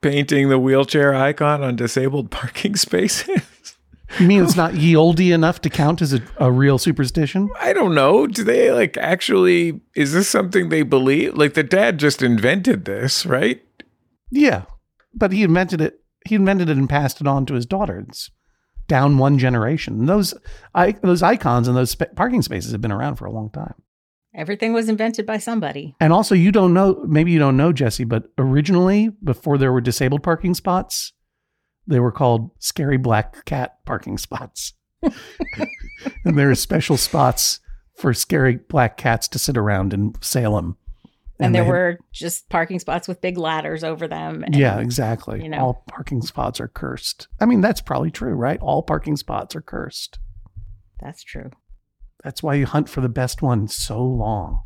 [0.00, 3.76] painting the wheelchair icon on disabled parking spaces?
[4.18, 7.48] You mean it's not ye olde enough to count as a, a real superstition?
[7.60, 8.26] I don't know.
[8.26, 9.80] Do they like actually?
[9.94, 11.36] Is this something they believe?
[11.36, 13.62] Like the dad just invented this, right?
[14.30, 14.64] Yeah.
[15.14, 16.00] But he invented it.
[16.26, 18.04] He invented it and passed it on to his daughter.
[18.08, 18.30] It's
[18.86, 20.06] down one generation.
[20.06, 20.34] Those
[20.74, 23.74] I, those icons and those spa- parking spaces have been around for a long time.
[24.34, 25.94] Everything was invented by somebody.
[25.98, 29.80] And also, you don't know, maybe you don't know, Jesse, but originally, before there were
[29.80, 31.12] disabled parking spots,
[31.86, 34.74] they were called scary black cat parking spots.
[35.02, 37.60] and there are special spots
[37.96, 40.76] for scary black cats to sit around in Salem.
[41.46, 44.42] And, there they- were just parking spots with big ladders over them.
[44.44, 45.42] and- Yeah, exactly.
[45.42, 45.58] you know.
[45.58, 47.28] All parking spots are cursed.
[47.40, 48.58] I mean, that's probably true, right?
[48.60, 50.18] All parking spots are cursed.
[51.00, 51.50] That's true.
[52.22, 54.62] That's why you hunt for the best one so long.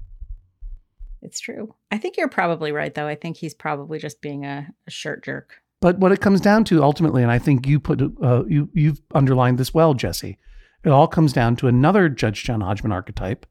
[1.23, 1.75] It's true.
[1.91, 3.07] I think you're probably right, though.
[3.07, 5.55] I think he's probably just being a, a shirt jerk.
[5.81, 9.01] But what it comes down to ultimately, and I think you put uh, you you've
[9.15, 10.39] underlined this well, Jesse.
[10.85, 13.47] It all comes down to another Judge John Hodgman archetype: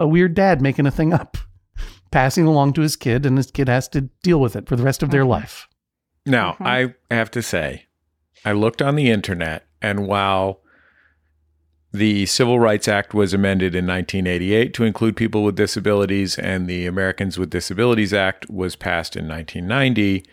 [0.00, 1.36] a weird dad making a thing up,
[2.10, 4.82] passing along to his kid, and his kid has to deal with it for the
[4.82, 5.28] rest of their Mhm.
[5.28, 5.68] life.
[6.26, 6.94] Now, Mhm.
[7.10, 7.84] I have to say,
[8.44, 10.60] I looked on the internet, and while
[11.92, 16.86] the Civil Rights Act was amended in 1988 to include people with disabilities, and the
[16.86, 20.24] Americans with Disabilities Act was passed in 1990,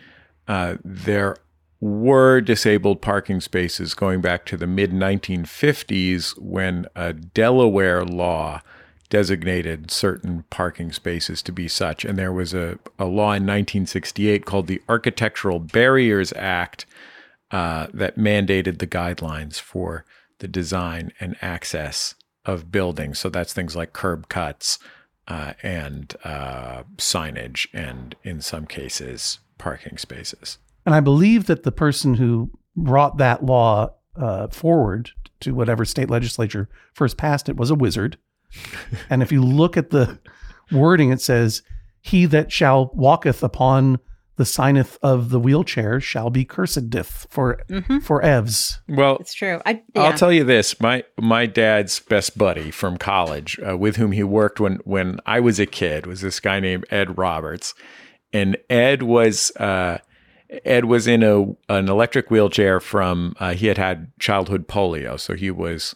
[0.46, 1.36] uh, there
[1.80, 8.60] were disabled parking spaces going back to the mid 1950s when a Delaware law
[9.06, 12.04] designated certain parking spaces to be such.
[12.04, 16.86] And there was a, a law in 1968 called the Architectural Barriers Act
[17.50, 20.04] uh, that mandated the guidelines for
[20.38, 23.18] the design and access of buildings.
[23.18, 24.78] So that's things like curb cuts
[25.28, 30.58] uh, and uh, signage, and in some cases, parking spaces.
[30.84, 36.08] And I believe that the person who brought that law uh, forward to whatever state
[36.08, 38.16] legislature first passed it was a wizard.
[39.10, 40.18] And if you look at the
[40.72, 41.62] wording, it says,
[42.00, 43.98] He that shall walketh upon
[44.36, 48.02] the signeth of the wheelchair shall be cursedeth for Mhm.
[48.02, 48.78] for evs.
[48.86, 49.62] Well, It's true.
[49.64, 50.16] I, I'll yeah.
[50.16, 54.60] tell you this: my my dad's best buddy from college, uh, with whom he worked
[54.60, 57.72] when when I was a kid, was this guy named Ed Roberts,
[58.32, 59.98] and Ed was uh,
[60.64, 65.34] Ed was in a an electric wheelchair from uh, he had had childhood polio, so
[65.34, 65.94] he was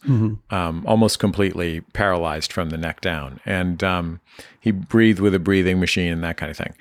[0.51, 4.21] um, almost completely paralyzed from the neck down, and um,
[4.59, 6.75] he breathed with a breathing machine and that kind of thing.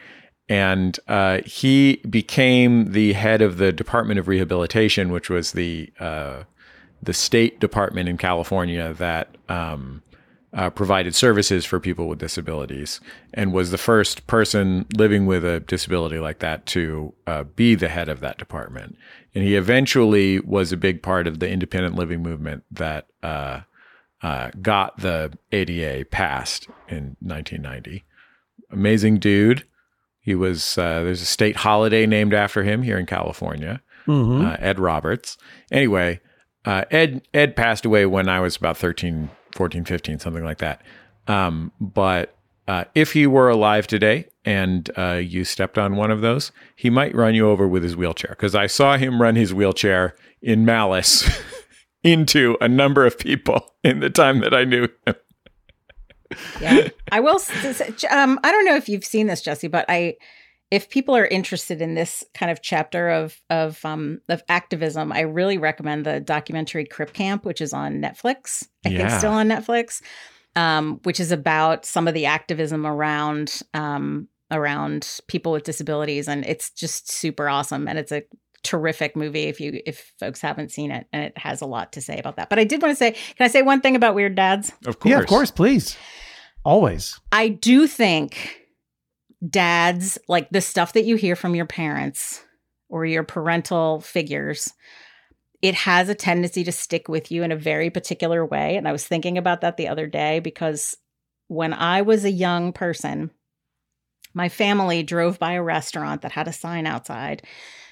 [0.48, 6.44] And uh, he became the head of the Department of Rehabilitation, which was the uh,
[7.04, 10.02] the state department in California that um,
[10.54, 13.00] uh, provided services for people with disabilities,
[13.34, 17.90] and was the first person living with a disability like that to uh, be the
[17.90, 18.98] head of that department.
[19.36, 23.62] And he eventually was a big part of the independent living movement that uh,
[24.24, 28.04] uh, got the ADA passed in 1990.
[28.72, 29.66] Amazing dude.
[30.22, 34.46] He was uh, there's a state holiday named after him here in California Mhm.
[34.46, 35.38] uh, Ed Roberts.
[35.72, 36.20] Anyway,
[36.66, 40.82] uh, Ed Ed passed away when I was about 13, 14, 15, something like that.
[41.28, 42.36] Um, but
[42.68, 46.90] uh, if he were alive today and uh, you stepped on one of those, he
[46.90, 50.66] might run you over with his wheelchair because I saw him run his wheelchair in
[50.66, 51.28] malice
[52.04, 55.16] into a number of people in the time that I knew him.
[56.62, 56.90] yeah.
[57.12, 57.40] I will.
[58.12, 60.16] Um, I don't know if you've seen this, Jesse, but I,
[60.72, 65.22] if people are interested in this kind of chapter of of um of activism, I
[65.22, 68.68] really recommend the documentary Crip Camp, which is on Netflix.
[68.86, 70.02] I think still on Netflix,
[70.56, 76.46] um, which is about some of the activism around um around people with disabilities, and
[76.46, 78.24] it's just super awesome, and it's a
[78.62, 82.02] terrific movie if you if folks haven't seen it and it has a lot to
[82.02, 84.14] say about that but i did want to say can i say one thing about
[84.14, 85.12] weird dads Of course.
[85.12, 85.96] Yeah, of course, please.
[86.66, 87.18] Always.
[87.32, 88.60] I do think
[89.48, 92.44] dads, like the stuff that you hear from your parents
[92.90, 94.74] or your parental figures,
[95.62, 98.76] it has a tendency to stick with you in a very particular way.
[98.76, 100.96] And I was thinking about that the other day because
[101.48, 103.32] when I was a young person,
[104.34, 107.44] my family drove by a restaurant that had a sign outside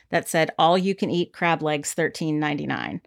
[0.09, 3.01] that said, All you can eat crab legs, thirteen ninety nine.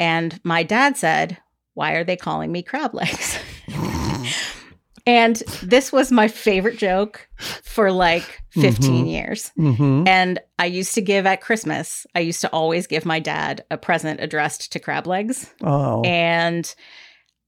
[0.00, 1.38] And my dad said,
[1.74, 3.38] Why are they calling me crab legs?
[5.06, 7.28] and this was my favorite joke
[7.62, 9.10] for like 15 Mhm.
[9.10, 9.50] years.
[9.56, 13.64] hmm And I used to give at Christmas, I used to always give my dad
[13.70, 15.52] a present addressed to crab legs.
[15.62, 16.72] Oh, And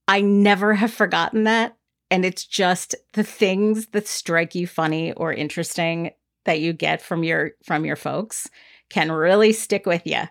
[0.07, 1.75] I never have forgotten that.
[2.11, 6.11] And it's just the things that strike you funny or interesting
[6.45, 8.47] that you get from your from your folks
[8.89, 10.21] can really stick with you.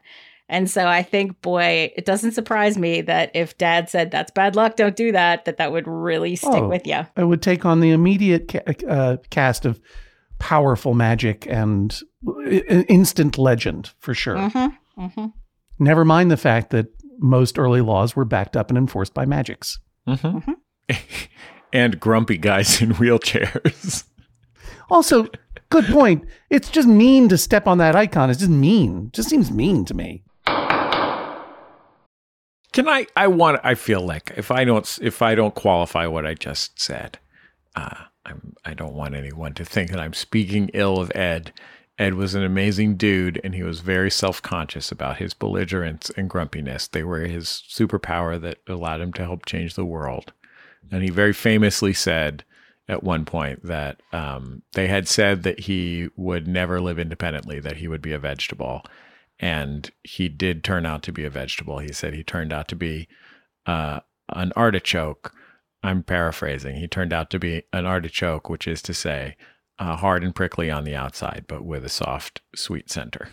[0.48, 4.56] And so I think, boy, it doesn't surprise me that if dad said that's bad
[4.56, 6.68] luck, don't do that, that that would really stick Oh.
[6.68, 7.06] with you.
[7.16, 9.80] it would take on the immediate ca- uh, cast of
[10.38, 11.98] powerful magic and
[12.46, 14.36] i- i- instant legend for sure.
[14.36, 15.26] Mm-hmm, mm-hmm.
[15.78, 16.86] Never mind the fact that
[17.18, 19.78] most early laws were backed up and enforced by magics.
[20.06, 20.44] Mhm.
[21.72, 24.04] and grumpy guys in wheelchairs.
[24.90, 25.26] Also,
[25.70, 26.26] good point.
[26.50, 28.28] It's just mean to step on that icon.
[28.28, 29.06] It's just mean.
[29.06, 30.22] It just seems mean to me.
[32.74, 33.06] Can I?
[33.16, 33.60] I want.
[33.62, 37.18] I feel like if I don't, if I don't qualify what I just said,
[37.76, 37.94] uh,
[38.26, 38.56] I'm.
[38.64, 41.52] I don't want anyone to think that I'm speaking ill of Ed.
[42.00, 46.88] Ed was an amazing dude, and he was very self-conscious about his belligerence and grumpiness.
[46.88, 50.32] They were his superpower that allowed him to help change the world.
[50.90, 52.42] And he very famously said
[52.88, 57.76] at one point that um, they had said that he would never live independently, that
[57.76, 58.82] he would be a vegetable.
[59.40, 61.78] And he did turn out to be a vegetable.
[61.78, 63.08] He said he turned out to be
[63.66, 65.32] uh, an artichoke.
[65.82, 66.76] I'm paraphrasing.
[66.76, 69.36] He turned out to be an artichoke, which is to say,
[69.78, 73.28] uh, hard and prickly on the outside, but with a soft, sweet center.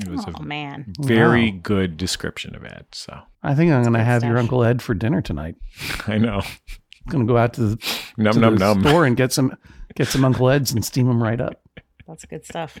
[0.00, 0.92] It was Oh, a man.
[1.00, 1.58] very Wow.
[1.62, 2.86] good description of Ed.
[2.92, 4.38] So I think I'm going to good have your.
[4.38, 5.56] Uncle Ed for dinner tonight.
[6.06, 6.40] I know.
[6.40, 8.80] I'm going to go out to the, Num to num the num.
[8.82, 9.54] store and get some
[9.96, 11.60] get some Uncle Eds and steam them right up.
[12.06, 12.78] That's good stuff.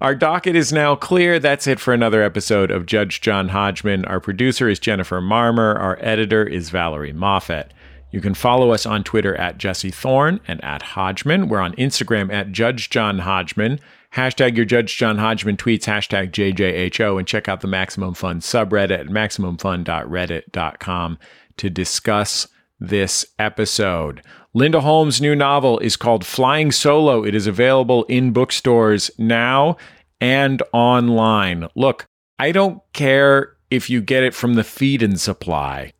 [0.00, 1.38] Our docket is now clear.
[1.38, 4.06] That's it for another episode of Judge John Hodgman.
[4.06, 5.78] Our producer is Jennifer Marmer.
[5.78, 7.68] Our editor is Valerie Moffett.
[8.10, 11.48] You can follow us on Twitter at Jesse Thorn and at Hodgman.
[11.48, 13.80] We're on Instagram at Judge John Hodgman.
[14.14, 19.00] Hashtag your Judge John Hodgman tweets, hashtag JJHO, and check out the Maximum Fun subreddit
[19.00, 21.18] at maximumfun.reddit.com
[21.58, 22.48] to discuss
[22.80, 24.22] this episode.
[24.54, 27.24] Linda Holmes' new novel is called Flying Solo.
[27.24, 29.76] It is available in bookstores now
[30.20, 31.68] and online.
[31.74, 32.06] Look,
[32.38, 35.92] I don't care if you get it from the feed and supply.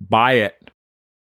[0.00, 0.70] Buy it.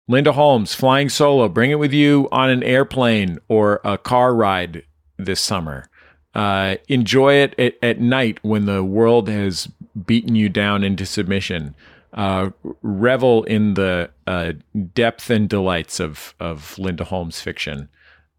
[0.08, 1.48] Linda Holmes, Flying Solo.
[1.48, 4.84] Bring it with you on an airplane or a car ride
[5.18, 5.90] this summer.
[6.34, 9.68] Uh, enjoy it at, at night when the world has
[10.06, 11.76] beaten you down into submission.
[12.14, 12.50] Uh,
[12.82, 14.54] revel in the uh,
[14.94, 17.88] depth and delights of, of Linda Holmes fiction.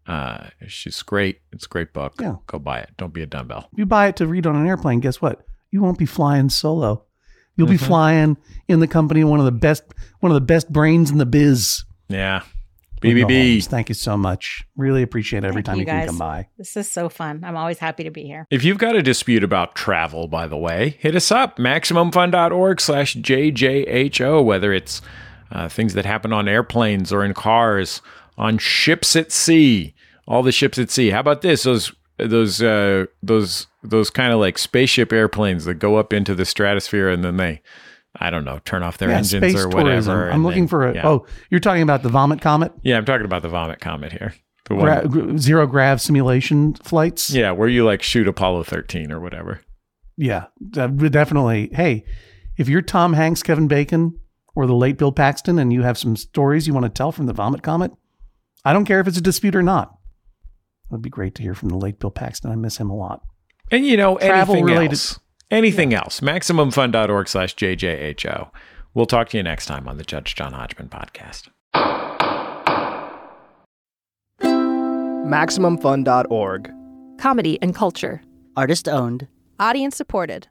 [0.05, 1.41] Uh, she's great.
[1.51, 2.13] It's a great book.
[2.21, 2.35] Yeah.
[2.47, 2.89] Go buy it.
[2.97, 3.69] Don't be a dumbbell.
[3.71, 5.45] If you buy it to read on an airplane, guess what?
[5.71, 7.05] You won't be flying solo.
[7.55, 7.87] You'll be Mhm.
[7.87, 9.83] flying in the company of one of the best
[10.19, 11.83] one of the best brains in the biz.
[12.09, 12.43] Yeah.
[13.03, 13.51] Linda BBB.
[13.51, 14.65] Holmes, Thank you so much.
[14.75, 16.47] Really appreciate it every Thank time you, you, can come by.
[16.57, 17.43] This is so fun.
[17.43, 18.47] I'm always happy to be here.
[18.49, 23.15] If you've got a dispute about travel, by the way, hit us up, MaximumFun.org slash
[23.15, 25.01] JJHO, whether it's
[25.51, 28.01] uh, things that happen on airplanes or in cars,
[28.37, 29.93] on ships at sea,
[30.27, 31.11] all the ships at sea.
[31.11, 31.63] How about this?
[31.63, 36.45] Those those uh, those those kind of like spaceship airplanes that go up into the
[36.45, 37.61] stratosphere and then they,
[38.19, 40.29] I don't know, turn off their yeah, engines or whatever.
[40.29, 40.95] I'm looking then- for a.
[40.95, 41.07] yeah.
[41.07, 44.33] Oh, you're talking about the Vomit Comet, yeah, I'm talking about the vomit comet here.
[44.69, 44.75] The
[45.09, 47.31] gra- zero grav simulation flights.
[47.31, 49.61] yeah, where you like shoot Apollo 13 or whatever.
[50.15, 51.69] Yeah, definitely.
[51.73, 52.05] Hey,
[52.57, 54.19] if you're Tom Hanks, Kevin Bacon,
[54.55, 57.25] or the late Bill Paxton, and you have some stories you want to tell from
[57.25, 57.91] the Vomit Comet,
[58.63, 59.97] I don't care if it's a dispute or not.
[60.85, 62.51] It would be great to hear from the late Bill Paxton.
[62.51, 63.23] I miss him a lot.
[63.71, 65.19] And you know, Travel anything related- else.
[65.51, 65.99] Anything yeah.
[65.99, 66.19] else?
[66.19, 68.49] MaximumFun.org slash JJHO.
[68.93, 71.49] We'll talk to you next time on the Judge John Hodgman podcast.
[74.41, 76.71] MaximumFun.org.
[77.19, 78.21] Comedy and culture.
[78.55, 79.27] Artist owned.
[79.59, 80.47] Audience supported.